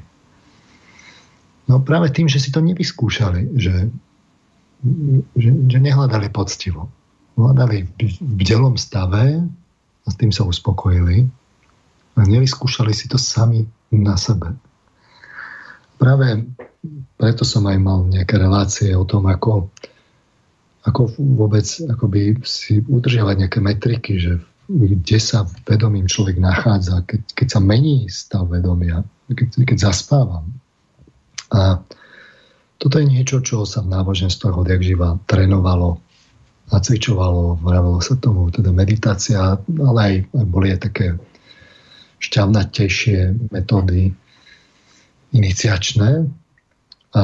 [1.66, 3.90] No práve tým, že si to nevyskúšali, že
[5.36, 6.88] že, že nehľadali poctivo.
[7.36, 9.44] Hľadali v bdelom stave
[10.04, 11.28] a s tým sa uspokojili
[12.16, 14.56] a nevyskúšali si to sami na sebe.
[16.00, 16.48] Práve
[17.20, 19.68] preto som aj mal nejaké relácie o tom, ako,
[20.90, 27.46] ako vôbec akoby si udržiavať nejaké metriky, že kde sa vedomím človek nachádza, keď, keď
[27.50, 30.46] sa mení stav vedomia, keď, keď zaspávam.
[31.50, 31.82] A
[32.78, 35.98] toto je niečo, čo sa v náboženstvách odjak živa trénovalo,
[36.70, 41.06] nacvičovalo, vravilo sa tomu teda meditácia, ale aj, aj boli aj také
[42.22, 44.14] šťavnatejšie metódy
[45.34, 46.30] iniciačné.
[47.10, 47.22] A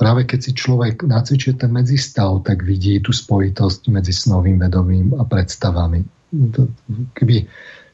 [0.00, 5.28] práve keď si človek nacvičuje ten medzistav, tak vidí tú spojitosť medzi snovým vedomím a
[5.28, 6.00] predstavami.
[7.12, 7.36] Keby,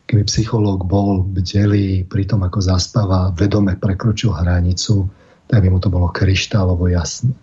[0.07, 5.11] keby psychológ bol bdelý pri tom, ako zaspáva, vedome prekročil hranicu,
[5.51, 7.35] tak by mu to bolo kryštálovo jasné.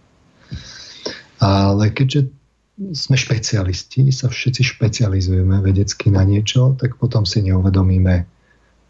[1.43, 2.31] Ale keďže
[2.77, 8.15] sme špecialisti, sa všetci špecializujeme vedecky na niečo, tak potom si neuvedomíme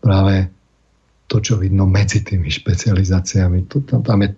[0.04, 0.36] práve
[1.28, 3.67] to, čo vidno medzi tými špecializáciami.
[3.71, 4.30] To, tam, tam je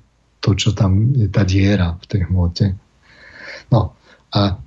[0.41, 2.65] to, čo tam je tá diera v tej hmote.
[3.69, 3.93] No
[4.33, 4.57] a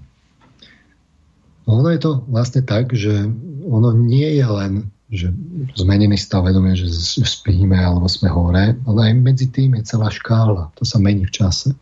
[1.67, 3.27] ono je to vlastne tak, že
[3.67, 4.73] ono nie je len
[5.13, 5.29] že
[5.77, 6.89] zmenený stav vedomia, že
[7.21, 10.73] spíme alebo sme hore, ale aj medzi tým je celá škála.
[10.81, 11.77] To sa mení v čase.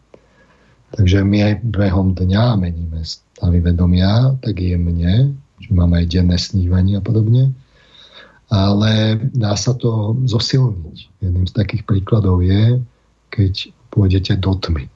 [0.91, 6.99] Takže my aj behom dňa meníme stavy vedomia, tak jemne, že máme aj denné snívanie
[6.99, 7.55] a podobne.
[8.51, 11.23] Ale dá sa to zosilniť.
[11.23, 12.83] Jedným z takých príkladov je,
[13.31, 14.91] keď pôjdete do tmy.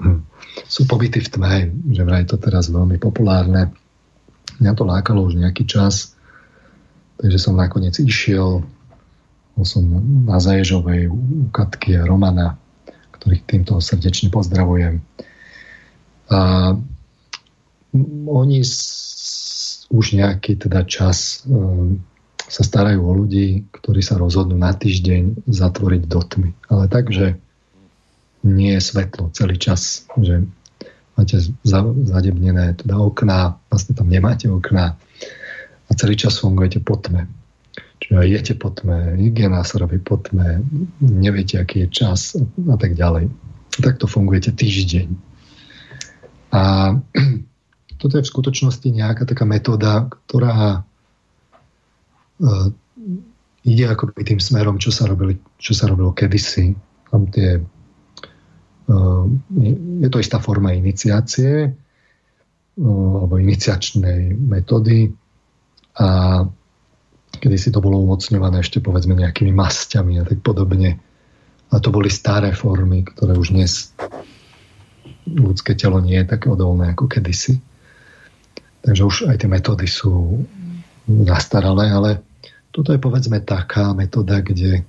[0.00, 0.24] Hm.
[0.64, 1.54] Sú pobyty v tme,
[1.92, 3.76] že vraj to teraz veľmi populárne.
[4.56, 6.14] Mňa to lákalo už nejaký čas,
[7.14, 8.66] Takže som nakoniec išiel,
[9.54, 9.86] bol som
[10.26, 12.58] na Zaježovej u Katky a Romana,
[13.14, 14.98] ktorých týmto srdečne pozdravujem.
[16.34, 16.38] A
[18.26, 22.02] oni s, už nejaký teda čas um,
[22.44, 26.50] sa starajú o ľudí, ktorí sa rozhodnú na týždeň zatvoriť do tmy.
[26.68, 27.40] Ale tak, že
[28.44, 30.44] nie je svetlo celý čas, že
[31.16, 31.40] máte
[32.04, 35.00] zadebnené teda okná, vlastne tam nemáte okná,
[35.84, 37.28] a celý čas fungujete po tme.
[38.00, 40.60] Čiže jete po tme, hygiena sa robí po tme,
[41.00, 42.36] neviete, aký je čas
[42.68, 43.32] a tak ďalej.
[43.80, 45.08] Takto fungujete týždeň.
[46.52, 46.62] A
[48.00, 50.84] toto je v skutočnosti nejaká taká metóda, ktorá
[53.64, 56.76] ide akoby tým smerom, čo sa, robili, čo sa robilo kedysi.
[57.08, 57.56] Tam tie,
[58.90, 59.24] uh,
[60.00, 65.14] je to istá forma iniciácie uh, alebo iniciačnej metódy,
[65.94, 66.42] a
[67.38, 70.98] kedy si to bolo umocňované ešte povedzme nejakými masťami a tak podobne.
[71.70, 73.94] A to boli staré formy, ktoré už dnes
[75.26, 77.62] ľudské telo nie je také odolné ako kedysi.
[78.82, 80.44] Takže už aj tie metódy sú
[81.06, 82.10] zastaralé, ale
[82.74, 84.82] toto je povedzme taká metóda, kde,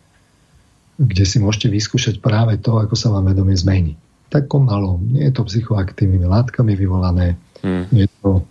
[0.97, 3.93] kde si môžete vyskúšať práve to, ako sa vám vedomie zmení.
[4.33, 5.05] Takom malom.
[5.13, 7.37] Nie je to psychoaktívnymi látkami vyvolané.
[7.61, 7.85] Hmm.
[7.93, 8.41] Je to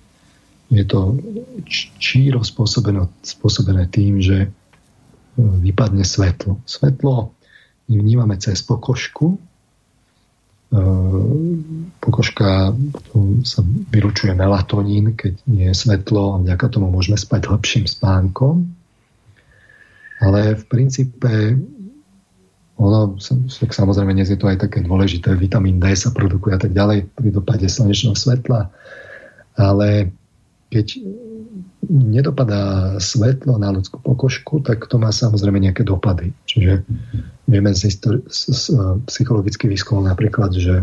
[0.72, 1.20] je to
[2.00, 4.48] číro spôsobené, tým, že e,
[5.38, 6.58] vypadne svetlo.
[6.64, 7.30] Svetlo
[7.86, 9.36] my vnímame cez pokožku.
[9.36, 9.38] E,
[12.00, 12.74] pokožka
[13.44, 13.60] sa
[13.92, 18.66] vylučuje melatonín, keď nie je svetlo a vďaka tomu môžeme spať hlbším spánkom.
[20.22, 21.58] Ale v princípe
[22.74, 23.14] ono,
[23.70, 27.28] samozrejme dnes je to aj také dôležité, vitamín D sa produkuje a tak ďalej pri
[27.30, 28.66] dopade slnečného svetla,
[29.54, 30.10] ale
[30.74, 30.98] keď
[31.86, 36.34] nedopadá svetlo na ľudskú pokožku, tak to má samozrejme nejaké dopady.
[36.50, 36.82] Čiže
[37.46, 38.64] vieme z, histori- z, z
[39.06, 40.82] psychologický výskum napríklad, že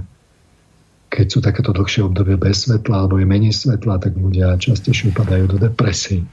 [1.12, 5.44] keď sú takéto dlhšie obdobie bez svetla alebo je menej svetla, tak ľudia častejšie upadajú
[5.52, 6.24] do depresie.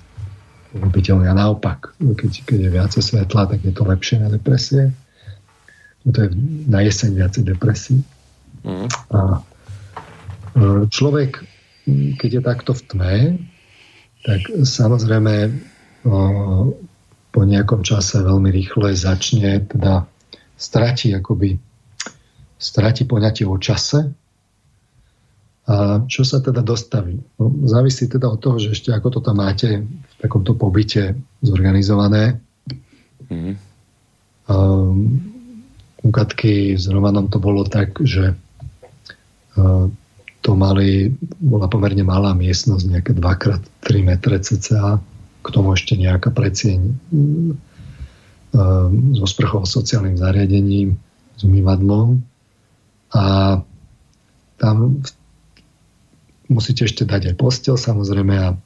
[0.68, 4.92] Pochopiteľne a naopak, keď, keď je viacej svetla, tak je to lepšie na depresie.
[6.04, 6.28] No to je
[6.68, 7.96] na jeseň viacej depresí.
[8.64, 8.88] Mm.
[9.12, 9.40] A e,
[10.92, 11.40] človek,
[12.20, 13.14] keď je takto v tme,
[14.28, 15.50] tak samozrejme e,
[17.32, 20.04] po nejakom čase veľmi rýchle začne teda
[20.58, 21.56] stratí akoby
[22.58, 24.10] stratí poňatie o čase
[25.68, 27.20] a čo sa teda dostaví?
[27.38, 32.40] No, závisí teda od toho, že ešte ako to tam máte v takomto pobyte zorganizované.
[33.30, 33.56] Mm.
[34.48, 35.20] Um,
[36.02, 38.34] u Katky s Romanom to bolo tak, že
[39.58, 39.90] uh,
[40.40, 41.12] to mali,
[41.42, 45.00] bola pomerne malá miestnosť, nejaké 2x3 metre cca,
[45.42, 46.94] k tomu ešte nejaká predsieň uh,
[49.18, 50.96] so sprchou sociálnym zariadením,
[51.38, 52.18] s umývadlom
[53.14, 53.24] a
[54.58, 54.98] tam
[56.50, 58.58] musíte ešte dať aj postel samozrejme a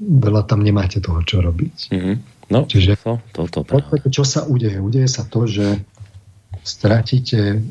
[0.00, 1.76] veľa tam nemáte toho, čo robiť.
[1.92, 2.16] Mm-hmm.
[2.50, 4.82] No, Čiže to, to, to, to, čo sa udeje?
[4.82, 5.86] Udeje sa to, že
[6.66, 7.62] stratíte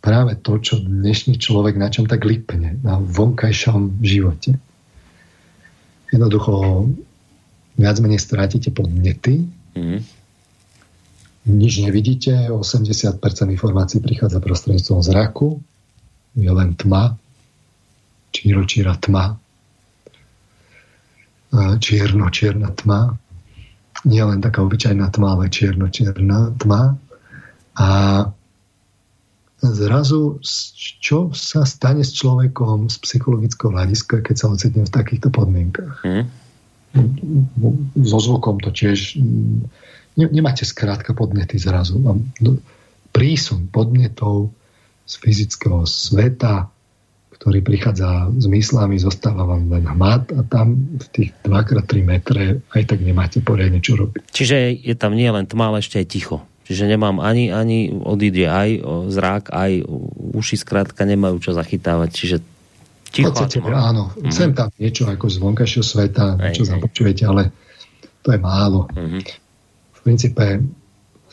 [0.00, 4.56] práve to, čo dnešný človek na čom tak lipne, na vonkajšom živote.
[6.08, 6.88] Jednoducho
[7.76, 9.44] viac menej strátite podnety,
[9.76, 10.00] mm-hmm.
[11.52, 13.20] nič nevidíte, 80%
[13.52, 15.60] informácií prichádza prostredníctvom zraku,
[16.38, 17.20] je len tma,
[18.32, 19.36] číro, číra tma,
[21.80, 23.16] čierno, čierna tma,
[24.06, 26.94] nie len taká obyčajná tma, ale čierno, čierna tma.
[27.78, 27.88] A
[29.58, 30.38] zrazu,
[31.02, 35.98] čo sa stane s človekom z psychologického hľadiska, keď sa ocitne v takýchto podmienkach?
[36.06, 36.26] Mm.
[38.06, 39.18] So zvukom to tiež
[40.14, 41.98] nemáte skrátka podnety zrazu.
[43.10, 44.54] Prísun podnetov
[45.08, 46.70] z fyzického sveta,
[47.38, 52.44] ktorý prichádza s myslami, zostáva vám len hmat a tam v tých 2x3 metre
[52.74, 54.34] aj tak nemáte poriadne čo robiť.
[54.34, 56.42] Čiže je tam nie len tma, ale ešte aj ticho.
[56.68, 59.86] Čiže nemám ani, ani odíde aj zrák, aj
[60.36, 62.10] uši skrátka nemajú čo zachytávať.
[62.12, 62.36] Čiže
[63.08, 63.30] ticho.
[63.30, 64.12] V podstate, áno.
[64.12, 64.34] Mm-hmm.
[64.34, 67.54] Sem tam niečo ako z vonkajšieho sveta, niečo započujete, ale
[68.20, 68.84] to je málo.
[68.92, 69.22] Mm-hmm.
[69.94, 70.44] V princípe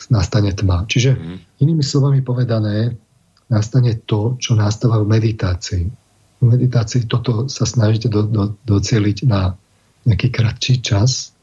[0.08, 0.88] nastane tma.
[0.88, 1.60] Čiže mm-hmm.
[1.60, 2.96] inými slovami povedané,
[3.46, 5.84] nastane to, čo nastáva v meditácii.
[6.36, 9.54] V meditácii toto sa snažíte do, do, doceliť na
[10.06, 11.34] nejaký kratší čas,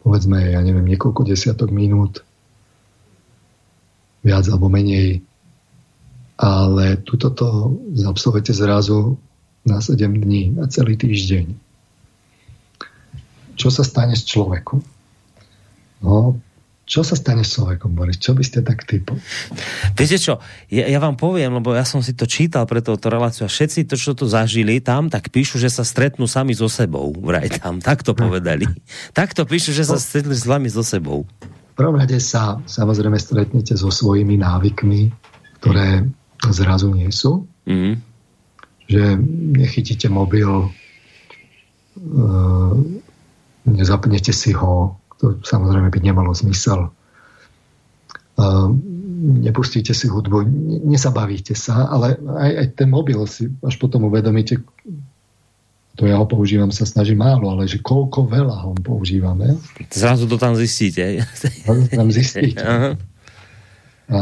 [0.00, 2.24] povedzme, ja neviem, niekoľko desiatok minút,
[4.24, 5.20] viac alebo menej,
[6.38, 7.76] ale tuto to
[8.06, 9.18] absolvujete zrazu
[9.66, 11.52] na 7 dní, na celý týždeň.
[13.58, 14.80] Čo sa stane s človekom?
[16.06, 16.38] No,
[16.88, 18.16] čo sa stane s človekom, Boris?
[18.16, 19.20] Čo by ste tak typol?
[19.92, 20.40] Viete čo,
[20.72, 23.84] ja, ja vám poviem, lebo ja som si to čítal pre túto reláciu a všetci
[23.84, 27.12] to, čo to zažili tam, tak píšu, že sa stretnú sami so sebou.
[27.12, 28.64] Vraj tam, tak to povedali.
[29.18, 31.28] tak to píšu, že sa stretnú s vami so sebou.
[31.44, 35.12] V prvom rade sa samozrejme stretnete so svojimi návykmi,
[35.60, 36.08] ktoré
[36.48, 37.44] zrazu nie sú.
[37.68, 38.00] Mm.
[38.88, 39.02] Že
[39.60, 40.68] nechytíte mobil, e,
[43.68, 46.90] nezapnete si ho, to samozrejme by nemalo zmysel.
[49.18, 50.46] Nepustíte si hudbu,
[50.86, 54.62] nezabavíte sa, ale aj, aj ten mobil si až potom uvedomíte,
[55.98, 59.58] to ja ho používam, sa snažím málo, ale že koľko veľa ho používame.
[59.90, 61.26] Zrazu to tam zistíte.
[61.66, 62.62] Zrazu tam zistíte.
[64.06, 64.18] A,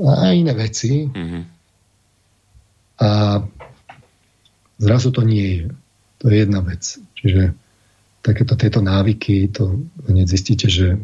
[0.00, 1.04] a iné veci.
[1.04, 1.42] Mm-hmm.
[3.04, 3.08] A
[4.80, 5.66] zrazu to nie je.
[6.24, 6.96] To je jedna vec.
[7.20, 7.52] Čiže
[8.22, 10.98] takéto tieto návyky, to hneď zistíte, že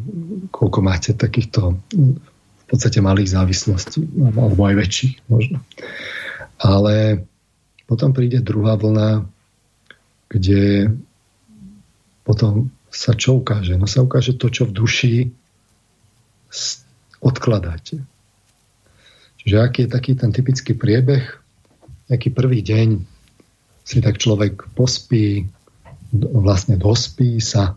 [0.51, 4.03] koľko máte takýchto v podstate malých závislostí,
[4.35, 5.61] alebo aj väčších možno.
[6.59, 7.25] Ale
[7.85, 9.25] potom príde druhá vlna,
[10.29, 10.89] kde
[12.25, 13.77] potom sa čo ukáže?
[13.77, 15.15] No sa ukáže to, čo v duši
[17.21, 18.01] odkladáte.
[19.45, 21.21] Čiže aký je taký ten typický priebeh,
[22.09, 22.97] aký prvý deň
[23.85, 25.45] si tak človek pospí,
[26.31, 27.75] vlastne dospí sa,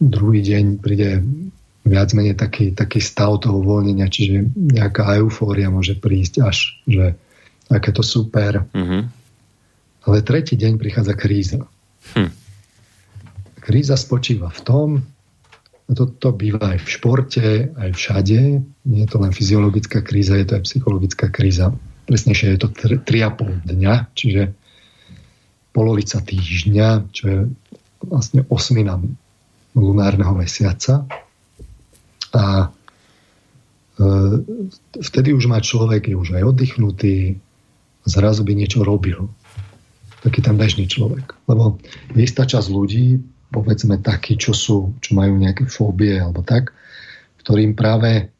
[0.00, 1.22] druhý deň príde
[1.86, 7.16] viac menej taký, taký stav toho uvoľnenia, čiže nejaká eufória môže prísť až, že
[7.70, 8.66] aké to super.
[8.74, 9.02] Mm-hmm.
[10.10, 11.60] Ale tretí deň prichádza kríza.
[12.16, 12.32] Hm.
[13.60, 14.88] Kríza spočíva v tom,
[15.90, 20.38] a to, to býva aj v športe, aj všade, nie je to len fyziologická kríza,
[20.38, 21.74] je to aj psychologická kríza.
[22.06, 24.54] Presnejšie je to 3,5 dňa, čiže
[25.70, 27.38] polovica týždňa, čo je
[28.04, 28.98] vlastne osmina
[29.76, 31.06] lunárneho mesiaca.
[32.34, 32.68] A e,
[34.98, 37.38] vtedy už má človek, je už aj oddychnutý,
[38.06, 39.30] zrazu by niečo robil.
[40.20, 41.32] Taký ten bežný človek.
[41.46, 41.80] Lebo
[42.18, 43.20] istá časť ľudí,
[43.50, 46.74] povedzme takí, čo sú, čo majú nejaké fóbie alebo tak,
[47.40, 48.30] ktorým práve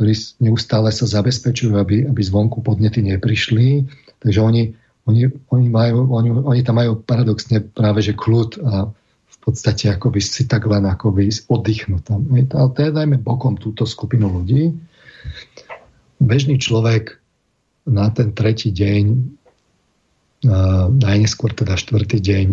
[0.00, 3.84] ktorí neustále sa zabezpečujú, aby, aby zvonku podnety neprišli.
[4.24, 4.72] Takže oni
[5.10, 8.88] oni, oni, majú, oni, oni tam majú paradoxne práve, že kľud a
[9.26, 12.30] v podstate akoby si tak len akoby oddychnúť tam.
[12.30, 14.72] Ale teda dajme bokom túto skupinu ľudí.
[16.22, 17.18] Bežný človek
[17.88, 19.04] na ten tretí deň,
[21.00, 22.46] najneskôr teda štvrtý deň,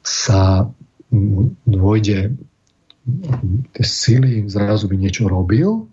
[0.00, 0.68] sa
[1.68, 2.34] dôjde
[3.76, 5.88] tie sily, zrazu by niečo robil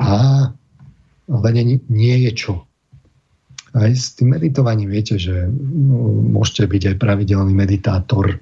[0.00, 0.48] a
[1.24, 2.68] ale nie, nie je čo
[3.74, 8.38] aj s tým meditovaním viete, že no, môžete byť aj pravidelný meditátor.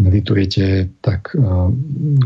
[0.00, 1.36] Meditujete tak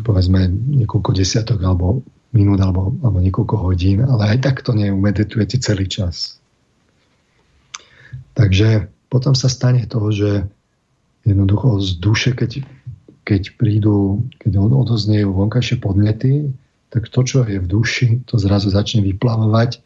[0.07, 5.91] povedzme niekoľko desiatok alebo minút alebo, alebo niekoľko hodín, ale aj tak to neumeditujete celý
[5.91, 6.39] čas.
[8.35, 10.47] Takže potom sa stane to, že
[11.23, 12.67] jednoducho z duše, keď,
[13.23, 16.51] keď prídu, keď odoznejú vonkajšie podnety,
[16.91, 19.83] tak to, čo je v duši, to zrazu začne vyplavovať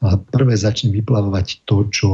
[0.00, 2.10] a prvé začne vyplavovať to, čo,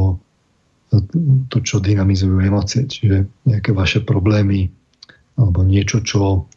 [1.50, 4.70] to, čo dynamizujú emócie, čiže nejaké vaše problémy
[5.38, 6.50] alebo niečo, čo,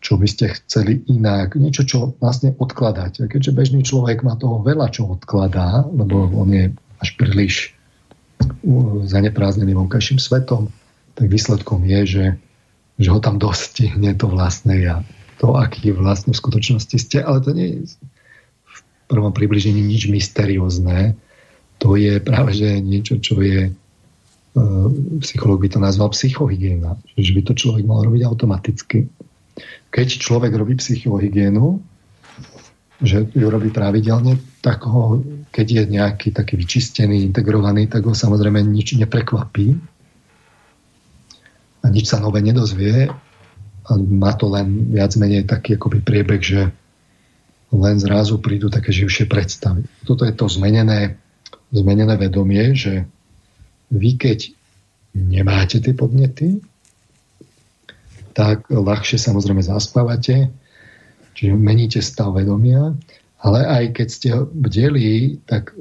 [0.00, 3.28] čo by ste chceli inak, niečo, čo vlastne odkladáte.
[3.28, 6.64] Keďže bežný človek má toho veľa, čo odkladá, lebo on je
[7.02, 7.76] až príliš
[9.04, 10.72] zanepráznený vonkajším svetom,
[11.16, 12.26] tak výsledkom je, že,
[13.00, 14.96] že ho tam dostihne to vlastné ja.
[15.44, 18.00] To, aký vlastne v skutočnosti ste, ale to nie je
[19.06, 21.14] prvom približení nič mysteriózne.
[21.82, 23.72] To je práve že niečo, čo je e,
[25.22, 26.98] psychológ by to nazval psychohygiena.
[27.14, 29.06] Že by to človek mal robiť automaticky.
[29.90, 31.80] Keď človek robí psychohygienu,
[33.00, 35.20] že ju robí pravidelne, tak ho,
[35.52, 39.76] keď je nejaký taký vyčistený, integrovaný, tak ho samozrejme nič neprekvapí
[41.84, 43.12] a nič sa nové nedozvie
[43.86, 46.60] a má to len viac menej taký akoby priebeh, že
[47.76, 49.84] len zrazu prídu také živšie predstavy.
[50.08, 51.20] Toto je to zmenené,
[51.70, 53.04] zmenené vedomie, že
[53.92, 54.52] vy keď
[55.16, 56.60] nemáte tie podnety,
[58.36, 60.52] tak ľahšie samozrejme zaspávate,
[61.32, 62.92] čiže meníte stav vedomia,
[63.40, 65.72] ale aj keď ste bdeli, tak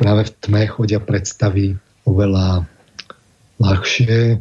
[0.00, 1.76] práve v tme chodia predstavy
[2.08, 2.64] oveľa
[3.60, 4.40] ľahšie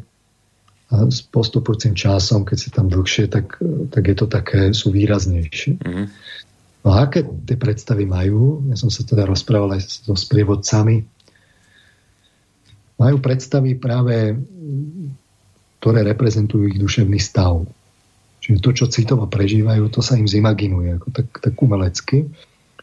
[0.90, 3.62] a s postupujúcim časom, keď si tam dlhšie, tak,
[3.94, 5.78] tak je to také, sú výraznejšie.
[5.78, 6.06] Mm-hmm.
[6.80, 8.64] No a aké tie predstavy majú?
[8.72, 11.04] Ja som sa teda rozprával aj so sprievodcami.
[13.00, 14.36] Majú predstavy práve,
[15.84, 17.68] ktoré reprezentujú ich duševný stav.
[18.40, 22.32] Čiže to, čo citovo prežívajú, to sa im zimaginuje, ako tak, tak umelecky.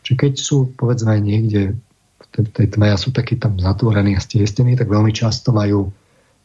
[0.05, 1.73] Čiže keď sú, povedzme, niekde
[2.37, 5.89] v tej tme a sú takí tam zatvorení a stiestení, tak veľmi často majú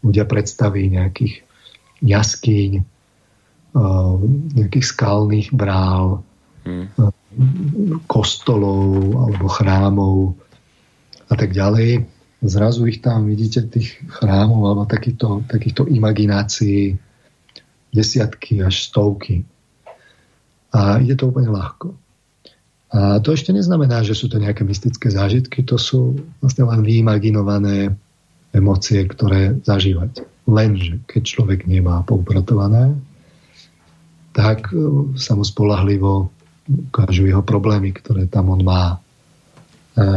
[0.07, 1.44] ľudia predstavy nejakých
[1.99, 4.15] jaskyň, eh,
[4.56, 6.23] nejakých skalných brál,
[8.07, 10.15] kostolov alebo chrámov
[11.31, 12.06] a tak ďalej.
[12.41, 16.98] Zrazu ich tam vidíte, tých chrámov alebo takýchto, takýchto imaginácií
[17.93, 19.45] desiatky až stovky.
[20.72, 21.93] A ide to úplne ľahko.
[22.91, 27.95] A to ešte neznamená, že sú to nejaké mystické zážitky, to sú vlastne len vyimaginované
[28.52, 30.27] emócie, ktoré zažívať.
[30.43, 32.99] Lenže keď človek nemá poupratované,
[34.35, 34.72] tak
[35.15, 36.31] sa mu spolahlivo
[36.68, 38.98] ukážu jeho problémy, ktoré tam on má e,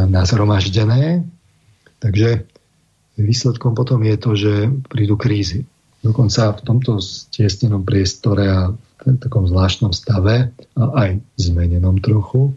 [0.08, 1.24] nazhromaždené.
[2.02, 2.44] Takže
[3.16, 4.52] výsledkom potom je to, že
[4.90, 5.64] prídu krízy.
[6.04, 11.10] Dokonca v tomto stiesnenom priestore a v takom zvláštnom stave a aj
[11.40, 12.52] zmenenom trochu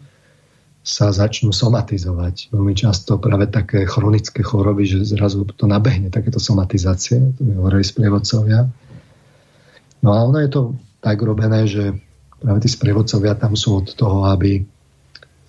[0.88, 2.48] sa začnú somatizovať.
[2.48, 7.84] Veľmi často práve také chronické choroby, že zrazu to nabehne, takéto somatizácie, to mi hovorili
[7.84, 8.64] sprievodcovia.
[10.00, 10.60] No a ono je to
[11.04, 11.92] tak robené, že
[12.38, 14.62] práve tí sprievodcovia tam sú od toho, aby,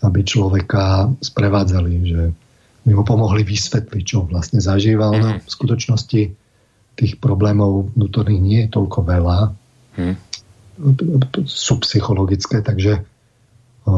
[0.02, 2.22] aby človeka sprevádzali, že
[2.86, 5.12] by mu pomohli vysvetliť, čo vlastne zažíval.
[5.22, 6.22] No, v skutočnosti
[6.98, 9.38] tých problémov vnútorných nie je toľko veľa.
[9.96, 10.16] Hm.
[11.46, 13.04] Sú psychologické, takže
[13.84, 13.94] o,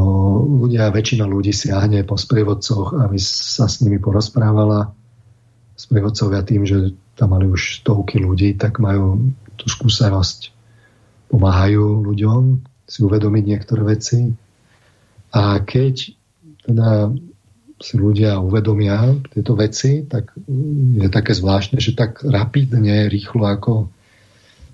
[0.66, 4.94] ľudia, väčšina ľudí siahne po sprievodcoch, aby sa s nimi porozprávala.
[5.78, 10.54] Sprievodcovia tým, že tam mali už stovky ľudí, tak majú tú skúsenosť.
[11.30, 14.28] Pomáhajú ľuďom si uvedomiť niektoré veci.
[15.32, 16.12] A keď
[16.68, 17.16] teda
[17.82, 20.36] si ľudia uvedomia tieto veci, tak
[21.00, 23.90] je také zvláštne, že tak rapidne, rýchlo ako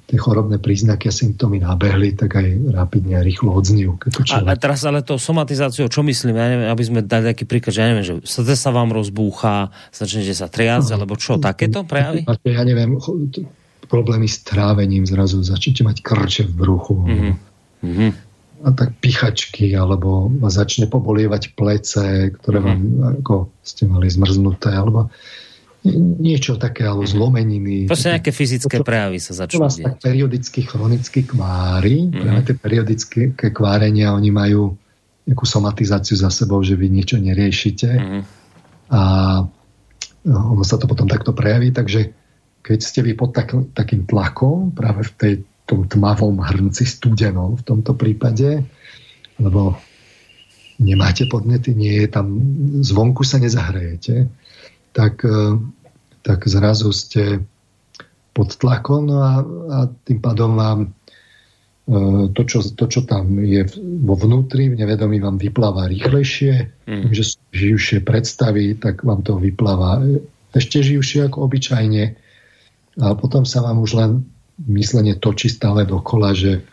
[0.08, 4.00] tie chorobné príznaky a symptómy nabehli, tak aj rapidne a rýchlo odzniu.
[4.00, 4.48] Keď to človek...
[4.48, 7.76] a, a teraz ale to somatizáciou, čo myslím, ja neviem, aby sme dali taký príklad,
[7.76, 12.24] že ja neviem, že srdce sa vám rozbúcha, začnete sa triasť, alebo čo, takéto prejavy?
[12.48, 12.96] Ja neviem,
[13.92, 16.96] problémy s trávením zrazu, začnete mať krče v bruchu.
[17.04, 17.47] Mm-hmm
[18.58, 23.22] a tak pichačky, alebo začne pobolievať plece, ktoré vám mm.
[23.22, 25.14] ako ste mali zmrznuté, alebo
[26.18, 27.12] niečo také, alebo mhm.
[27.14, 27.76] zlomeniny.
[27.88, 32.18] Proste nejaké fyzické prejavy sa začnú vás tak periodicky, chronicky kvári, mm.
[32.18, 33.22] práve tie periodické
[33.54, 34.76] kvárenia, oni majú
[35.28, 38.22] nejakú somatizáciu za sebou, že vy niečo neriešite mm.
[38.96, 39.02] a
[40.24, 42.16] no, ono sa to potom takto prejaví, takže
[42.64, 45.34] keď ste vy pod tak, takým tlakom práve v tej
[45.68, 48.64] tom tmavom hrnci studenom v tomto prípade,
[49.38, 49.76] lebo
[50.80, 52.28] nemáte podnety, nie je tam,
[52.80, 54.32] zvonku sa nezahrejete,
[54.96, 55.60] tak, e,
[56.24, 57.44] tak zrazu ste
[58.32, 59.78] pod tlakom no a, a
[60.08, 60.90] tým pádom vám e,
[62.32, 63.66] to čo, to, čo tam je
[64.06, 67.10] vo vnútri, v nevedomí vám vypláva rýchlejšie, mm.
[67.12, 70.00] že sú živšie predstavy, tak vám to vypláva
[70.56, 72.04] ešte živšie ako obyčajne
[72.98, 74.12] a potom sa vám už len
[74.66, 76.66] myslenie točí stále dokola, že,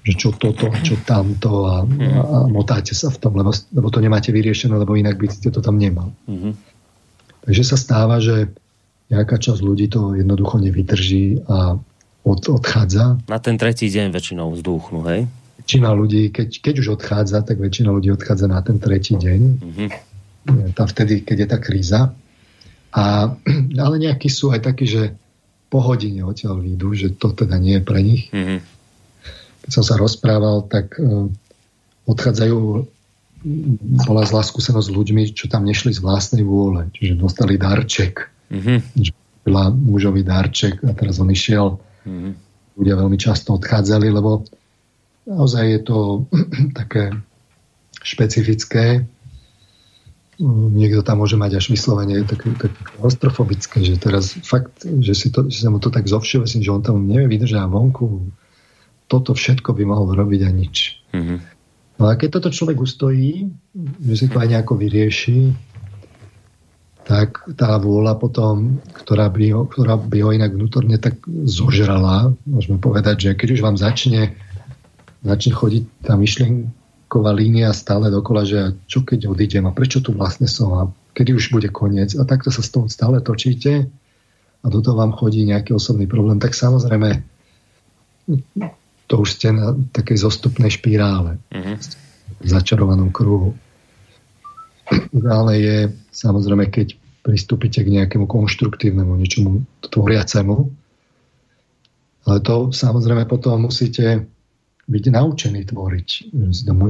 [0.00, 4.00] že čo toto a čo tamto a, a motáte sa v tom, lebo, lebo to
[4.00, 6.08] nemáte vyriešené, lebo inak by ste to tam nemal.
[6.24, 6.52] Mm-hmm.
[7.46, 8.48] Takže sa stáva, že
[9.12, 11.78] nejaká časť ľudí to jednoducho nevydrží a
[12.26, 13.22] od, odchádza.
[13.30, 15.30] Na ten tretí deň väčšinou vzduchnú, hej?
[15.62, 19.40] Väčšina ľudí, keď, keď už odchádza, tak väčšina ľudí odchádza na ten tretí deň.
[19.62, 19.88] Mm-hmm.
[20.74, 22.00] Tam vtedy, keď je tá kríza.
[22.90, 23.30] A,
[23.84, 25.14] ale nejakí sú aj takí, že
[25.66, 28.30] po hodine odtiaľ výjdu, že to teda nie je pre nich.
[28.30, 28.58] Mm-hmm.
[29.66, 31.26] Keď som sa rozprával, tak uh,
[32.06, 32.86] odchádzajú
[34.06, 36.90] bola zlá skúsenosť s ľuďmi, čo tam nešli z vlastnej vôle.
[36.90, 38.26] Čiže dostali darček.
[38.50, 38.78] Mm-hmm.
[39.46, 41.78] Byla mužový darček a teraz on išiel.
[42.02, 42.32] Mm-hmm.
[42.76, 44.42] Ľudia veľmi často odchádzali, lebo
[45.30, 45.98] naozaj je to
[46.78, 47.14] také
[48.02, 49.06] špecifické
[50.38, 55.48] niekto tam môže mať až vyslovene také, také ostrofobické, že teraz fakt, že, si to,
[55.48, 58.28] že sa mu to tak zovšeobecní, že on tam nevie vydržať vonku.
[59.08, 60.76] Toto všetko by mohol robiť a nič.
[61.16, 61.38] Mm-hmm.
[61.96, 63.48] No a keď toto človek ustojí,
[64.04, 65.56] že si to aj nejako vyrieši,
[67.06, 72.82] tak tá vôľa potom, ktorá by ho, ktorá by ho inak vnútorne tak zožrala, môžeme
[72.82, 74.34] povedať, že keď už vám začne,
[75.22, 76.68] začne chodiť tá myšlienka,
[77.16, 80.82] ková línia stále dokola, že čo keď odídem a prečo tu vlastne som a
[81.16, 83.88] kedy už bude koniec a takto sa s tom stále točíte
[84.60, 87.24] a do toho vám chodí nejaký osobný problém, tak samozrejme
[89.08, 91.76] to už ste na takej zostupnej špirále mm-hmm.
[92.44, 93.56] v začarovanom kruhu.
[95.16, 95.78] Ale je
[96.12, 100.68] samozrejme, keď pristúpite k nejakému konštruktívnemu, niečomu tvoriacemu,
[102.26, 104.26] ale to samozrejme potom musíte
[104.86, 106.08] byť naučený tvoriť.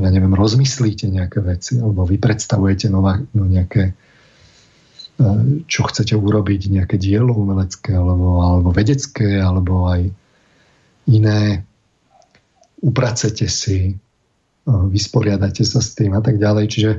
[0.04, 5.24] Ja neviem, rozmyslíte nejaké veci, alebo vy predstavujete nová, no nejaké e,
[5.64, 10.12] čo chcete urobiť, nejaké dielo umelecké, alebo, alebo vedecké, alebo aj
[11.08, 11.64] iné.
[12.84, 13.94] Upracete si, e,
[14.68, 16.64] vysporiadate sa s tým a tak ďalej.
[16.68, 16.90] Čiže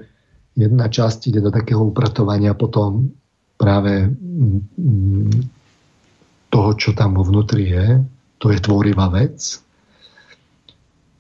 [0.58, 3.14] jedna časť ide do takého upratovania, potom
[3.54, 4.10] práve
[6.50, 8.02] toho, čo tam vo vnútri je,
[8.42, 9.62] to je tvorivá vec,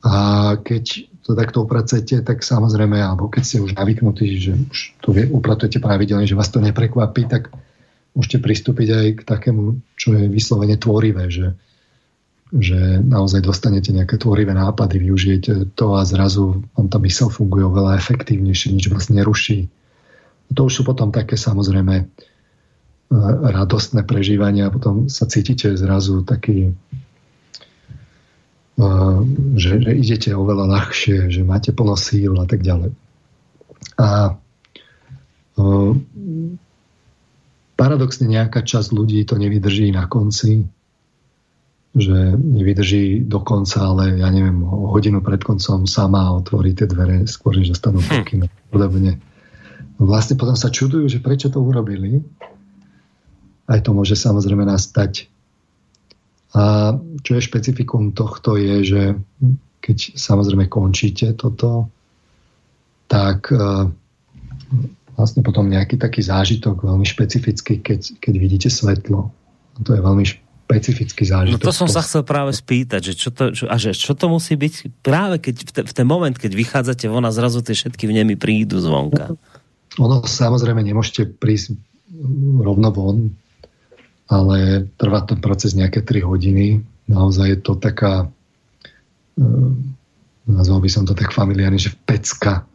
[0.05, 0.15] a
[0.61, 5.83] keď to takto upracujete, tak samozrejme, alebo keď ste už navyknutí, že už to upratujete
[5.83, 7.51] pravidelne, že vás to neprekvapí, tak
[8.15, 11.53] môžete pristúpiť aj k takému, čo je vyslovene tvorivé, že,
[12.55, 17.99] že naozaj dostanete nejaké tvorivé nápady, využijete to a zrazu vám tá mysel funguje oveľa
[17.99, 19.67] efektívnejšie, nič vás neruší.
[20.55, 22.05] To už sú potom také samozrejme e,
[23.51, 26.71] radostné prežívania a potom sa cítite zrazu taký
[29.57, 32.93] že, že idete oveľa ľahšie, že máte plno síl a tak ďalej.
[33.97, 34.37] A
[37.73, 40.69] paradoxne nejaká časť ľudí to nevydrží na konci,
[41.97, 47.57] že nevydrží do konca, ale ja neviem, hodinu pred koncom sama otvorí tie dvere, skôr
[47.57, 48.09] než dostanú hm.
[48.13, 49.17] pokyn podobne.
[49.97, 52.21] Vlastne potom sa čudujú, že prečo to urobili.
[53.65, 55.25] Aj to môže samozrejme nastať
[56.55, 56.95] A
[57.25, 59.01] čo je špecifikum tohto je, že
[59.83, 61.91] keď samozrejme končíte toto,
[63.07, 63.87] tak e,
[65.15, 69.31] vlastne potom nejaký taký zážitok veľmi špecifický, keď, keď vidíte svetlo.
[69.75, 71.63] A to je veľmi špecifický zážitok.
[71.63, 74.27] No to som sa chcel práve spýtať, že čo to, čo, a že čo to
[74.27, 77.71] musí byť práve keď v, te, v ten moment, keď vychádzate von a zrazu tie
[77.71, 79.39] všetky v nemi prídu zvonka.
[79.97, 81.79] Ono samozrejme nemôžete prísť
[82.59, 83.31] rovno von,
[84.27, 86.83] ale trvá ten proces nejaké 3 hodiny.
[87.07, 88.27] Naozaj je to taká,
[89.39, 89.71] uh,
[90.47, 92.67] nazval by som to tak familiárne, že pecka.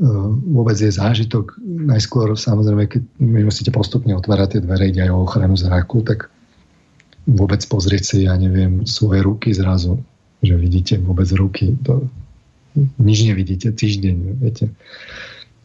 [0.00, 1.56] Uh, vôbec je zážitok.
[1.64, 6.28] Najskôr samozrejme, keď my musíte postupne otvárať tie dvere, ide aj o ochranu zraku, tak
[7.24, 10.00] vôbec pozrieť si, ja neviem, svoje ruky zrazu,
[10.44, 11.76] že vidíte vôbec ruky.
[11.84, 12.08] To,
[13.00, 14.72] nič nevidíte týždeň, viete.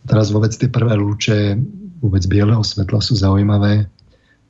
[0.06, 1.58] Teraz vôbec tie prvé lúče
[2.04, 3.90] vôbec bieleho svetla sú zaujímavé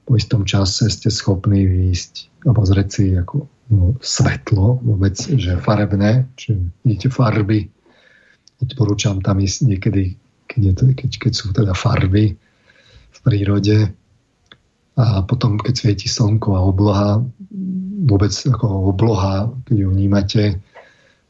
[0.05, 6.29] po istom čase ste schopní výjsť a pozrieť si ako no, svetlo vôbec, že farebné,
[6.37, 6.53] či
[6.85, 7.65] vidíte farby.
[8.61, 10.03] Odporúčam tam ísť niekedy,
[10.45, 12.37] keď, je to, keď, keď sú teda farby
[13.11, 13.89] v prírode.
[14.95, 17.19] A potom, keď svieti slnko a obloha,
[18.05, 20.43] vôbec ako obloha, keď ju vnímate,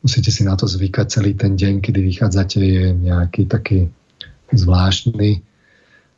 [0.06, 3.90] musíte si na to zvykať celý ten deň, kedy vychádzate, je nejaký taký
[4.54, 5.42] zvláštny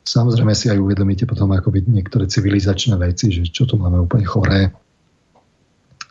[0.07, 4.71] Samozrejme si aj uvedomíte potom akoby niektoré civilizačné veci, že čo tu máme úplne choré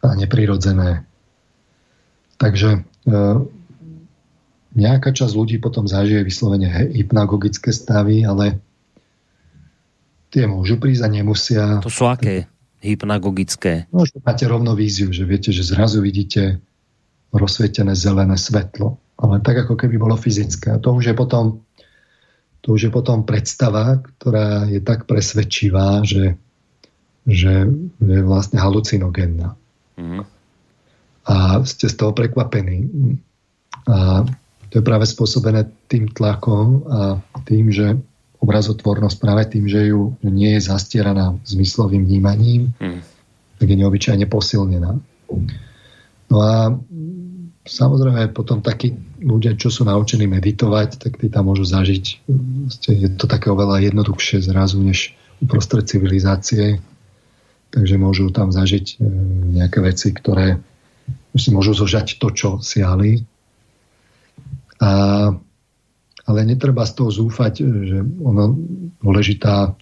[0.05, 1.09] a neprirodzené.
[2.37, 3.11] Takže e,
[4.77, 8.61] nejaká časť ľudí potom zažije vyslovene hypnagogické stavy, ale
[10.29, 11.65] tie môžu prísť a nemusia.
[11.81, 12.45] To sú aké
[12.85, 13.89] hypnagogické?
[13.89, 16.61] No, že máte rovno víziu, že viete, že zrazu vidíte
[17.33, 19.01] rozsvietené zelené svetlo.
[19.17, 20.77] Ale tak, ako keby bolo fyzické.
[20.77, 21.65] A to už je potom
[22.67, 26.35] to už je potom predstava, ktorá je tak presvedčivá, že,
[27.23, 27.71] že
[28.03, 29.55] je vlastne halucinogénna.
[29.95, 30.27] Mm.
[31.31, 32.91] A ste z toho prekvapení.
[33.87, 34.27] A
[34.67, 38.03] to je práve spôsobené tým tlakom a tým, že
[38.43, 43.01] obrazotvornosť práve tým, že ju nie je zastieraná zmyslovým vnímaním, mm.
[43.63, 44.99] tak je neobyčajne posilnená.
[46.27, 46.75] No a
[47.63, 52.05] samozrejme potom takí ľudia, čo sú naučení meditovať, tak tí tam môžu zažiť.
[52.91, 56.81] Je to také oveľa jednoduchšie zrazu, než uprostred civilizácie.
[57.73, 58.95] Takže môžu tam zažiť e,
[59.61, 60.63] nejaké veci, ktoré
[61.37, 63.21] si môžu zožať to, čo siali.
[64.81, 64.91] A,
[66.25, 68.57] ale netreba z toho zúfať, že ono
[69.05, 69.77] dôležitá,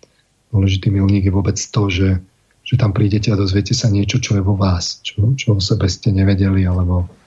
[0.51, 2.19] dôležitý milník je vôbec to, že,
[2.67, 5.87] že tam prídete a dozviete sa niečo, čo je vo vás, čo, čo o sebe
[5.87, 7.24] ste nevedeli, alebo E,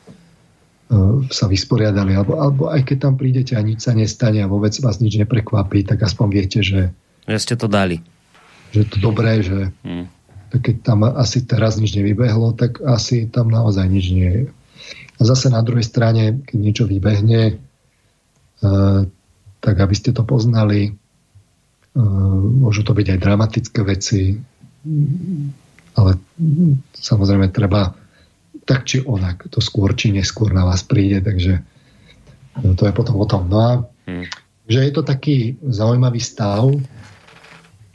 [1.28, 5.04] sa vysporiadali, alebo, alebo aj keď tam prídete a nič sa nestane a vôbec vás
[5.04, 6.96] nič neprekvapí, tak aspoň viete, že...
[7.28, 8.00] Že ste to dali.
[8.72, 10.06] Že to dobré, že hmm.
[10.56, 14.44] tak keď tam asi teraz nič nevybehlo, tak asi tam naozaj nič nie je.
[15.18, 17.60] A zase na druhej strane, keď niečo vybehne,
[18.64, 19.04] uh,
[19.60, 24.40] tak aby ste to poznali, uh, môžu to byť aj dramatické veci,
[26.00, 26.12] ale
[26.96, 27.92] samozrejme treba
[28.68, 31.64] tak či onak, to skôr či neskôr na vás príde, takže
[32.60, 33.48] no, to je potom o tom.
[33.48, 33.72] No a
[34.12, 34.28] hmm.
[34.68, 36.68] že je to taký zaujímavý stav,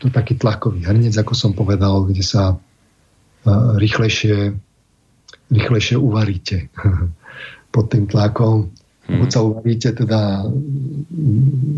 [0.00, 4.56] to taký tlakový hrnec, ako som povedal, kde sa uh, rýchlejšie,
[5.52, 6.72] rýchlejšie uvaríte
[7.74, 8.72] pod tým tlakom.
[9.04, 9.18] Hmm.
[9.20, 10.48] Buď sa uvaríte teda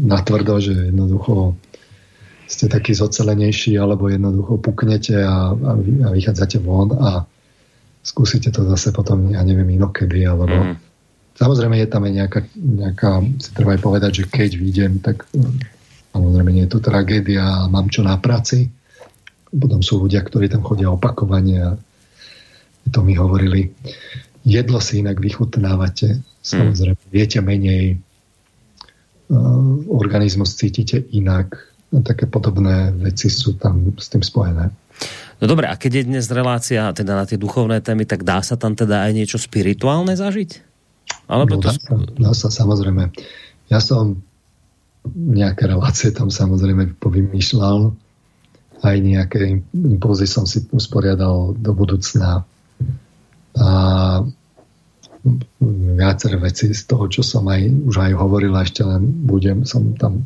[0.07, 1.59] natvrdo, že jednoducho
[2.47, 7.27] ste taký zocelenejší, alebo jednoducho puknete a, a, a vychádzate von a
[8.05, 10.77] skúsite to zase potom, ja neviem, inokedy, alebo mm.
[11.41, 13.11] samozrejme je tam aj nejaká, nejaká,
[13.41, 15.25] si treba aj povedať, že keď vidím, tak
[16.13, 18.69] samozrejme nie je to tragédia, mám čo na práci.
[19.49, 21.71] Potom sú ľudia, ktorí tam chodia opakovane a
[22.93, 23.73] to mi hovorili.
[24.45, 27.11] Jedlo si inak vychutnávate, samozrejme, mm.
[27.11, 27.97] viete menej,
[29.89, 31.57] organizmus cítite inak,
[32.05, 34.69] také podobné veci sú tam s tým spojené.
[35.45, 38.57] No dobre, a keď je dnes relácia teda na tie duchovné témy, tak dá sa
[38.57, 40.65] tam teda aj niečo spirituálne zažiť?
[41.29, 41.69] Alebo no, to...
[41.69, 43.13] dá, sa, dá sa, samozrejme.
[43.69, 44.25] Ja som
[45.13, 47.93] nejaké relácie tam samozrejme povymýšľal,
[48.89, 52.49] aj nejaké impulzy som si usporiadal do budúcna.
[53.61, 53.69] A
[55.61, 59.93] viaceré veci z toho, čo som aj, už aj hovoril, a ešte len budem, som
[59.93, 60.25] tam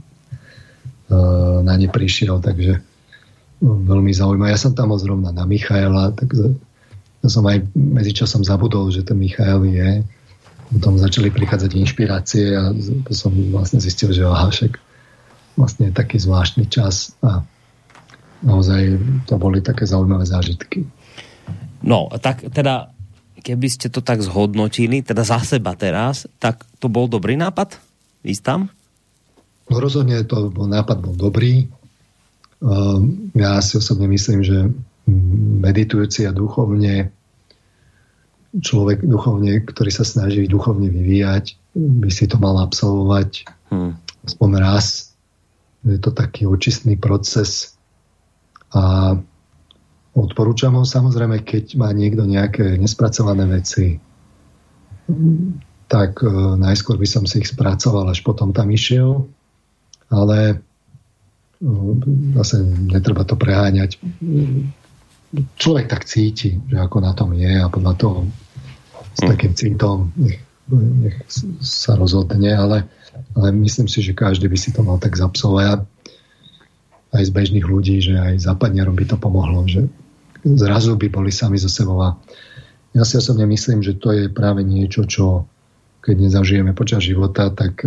[1.10, 2.86] uh, na ne prišiel, takže
[3.62, 4.54] veľmi zaujímavé.
[4.54, 6.34] Ja som tam zrovna na Michaela, tak
[7.26, 9.90] som aj medzičasom zabudol, že ten Michael je.
[10.68, 14.76] Potom začali prichádzať inšpirácie a to som vlastne zistil, že aha, však
[15.56, 17.42] vlastne je taký zvláštny čas a
[18.44, 20.86] naozaj to boli také zaujímavé zážitky.
[21.82, 22.92] No, tak teda,
[23.40, 27.80] keby ste to tak zhodnotili, teda za seba teraz, tak to bol dobrý nápad?
[28.22, 28.60] Ísť tam?
[29.72, 31.66] No rozhodne to bol, nápad bol dobrý.
[32.58, 34.68] Um, ja si osobne myslím, že
[35.62, 37.14] meditujúci a duchovne
[38.48, 43.92] človek duchovne, ktorý sa snaží duchovne vyvíjať, by si to mal absolvovať hmm.
[44.24, 45.14] aspoň raz.
[45.86, 47.78] Je to taký očistný proces
[48.74, 49.14] a
[50.18, 54.02] Odporúčam ho samozrejme, keď má niekto nejaké nespracované veci,
[55.86, 59.30] tak uh, najskôr by som si ich spracoval, až potom tam išiel.
[60.10, 60.58] Ale
[62.38, 63.98] zase netreba to preháňať.
[65.58, 68.18] Človek tak cíti, že ako na tom je a podľa toho
[69.18, 69.28] s hm.
[69.28, 70.40] takým citom nech,
[70.72, 71.18] nech
[71.60, 72.86] sa rozhodne, ale,
[73.34, 75.84] ale myslím si, že každý by si to mal tak zapsovať
[77.08, 79.88] aj z bežných ľudí, že aj západňarom by to pomohlo, že
[80.44, 81.98] zrazu by boli sami so sebou.
[82.04, 82.20] A
[82.92, 85.48] ja si osobne myslím, že to je práve niečo, čo
[86.04, 87.84] keď nezažijeme počas života, tak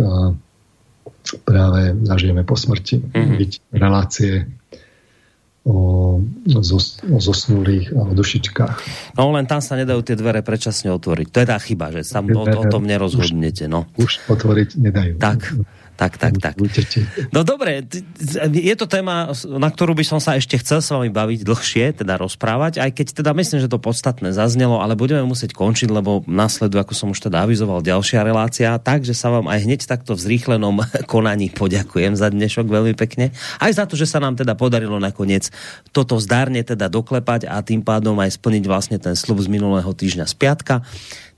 [1.42, 3.00] práve zažijeme po smrti.
[3.00, 3.36] Mm-hmm.
[3.38, 4.32] Byť relácie
[5.64, 6.18] o,
[6.58, 8.76] zos, o zosnulých a o dušičkách.
[9.14, 11.26] No len tam sa nedajú tie dvere predčasne otvoriť.
[11.30, 13.70] To je tá chyba, že tam o, o tom nerozhodnete.
[13.70, 13.86] No.
[13.94, 15.12] Už, už otvoriť nedajú.
[15.22, 15.40] Tak.
[16.02, 16.58] Tak, tak, tak.
[17.30, 17.86] No dobre,
[18.50, 22.18] je to téma, na ktorú by som sa ešte chcel s vami baviť dlhšie, teda
[22.18, 26.82] rozprávať, aj keď teda myslím, že to podstatné zaznelo, ale budeme musieť končiť, lebo nasleduje,
[26.82, 30.82] ako som už teda avizoval, ďalšia relácia, takže sa vám aj hneď takto v zrýchlenom
[31.12, 33.30] konaní poďakujem za dnešok veľmi pekne.
[33.62, 35.54] Aj za to, že sa nám teda podarilo nakoniec
[35.94, 40.26] toto zdárne teda doklepať a tým pádom aj splniť vlastne ten slub z minulého týždňa
[40.26, 40.82] z piatka.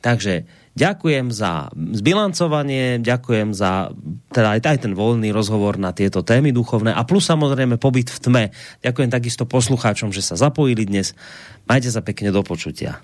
[0.00, 3.94] Takže Ďakujem za zbilancovanie, ďakujem za
[4.34, 8.18] teda aj, aj ten voľný rozhovor na tieto témy duchovné a plus samozrejme pobyt v
[8.18, 8.44] tme.
[8.82, 11.14] Ďakujem takisto poslucháčom, že sa zapojili dnes.
[11.70, 12.98] Majte sa pekne do počutia.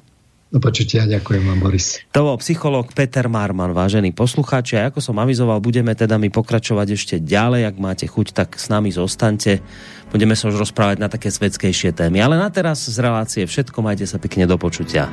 [0.50, 2.02] Do počutia, ďakujem vám, Boris.
[2.10, 4.82] To bol psychológ Peter Marman, vážení poslucháči.
[4.82, 7.70] A ako som avizoval, budeme teda mi pokračovať ešte ďalej.
[7.70, 9.62] Ak máte chuť, tak s nami zostaňte.
[10.10, 12.18] Budeme sa už rozprávať na také svetskejšie témy.
[12.18, 13.78] Ale na teraz z relácie všetko.
[13.78, 15.06] Majte sa pekne do počutia.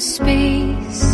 [0.00, 1.13] space.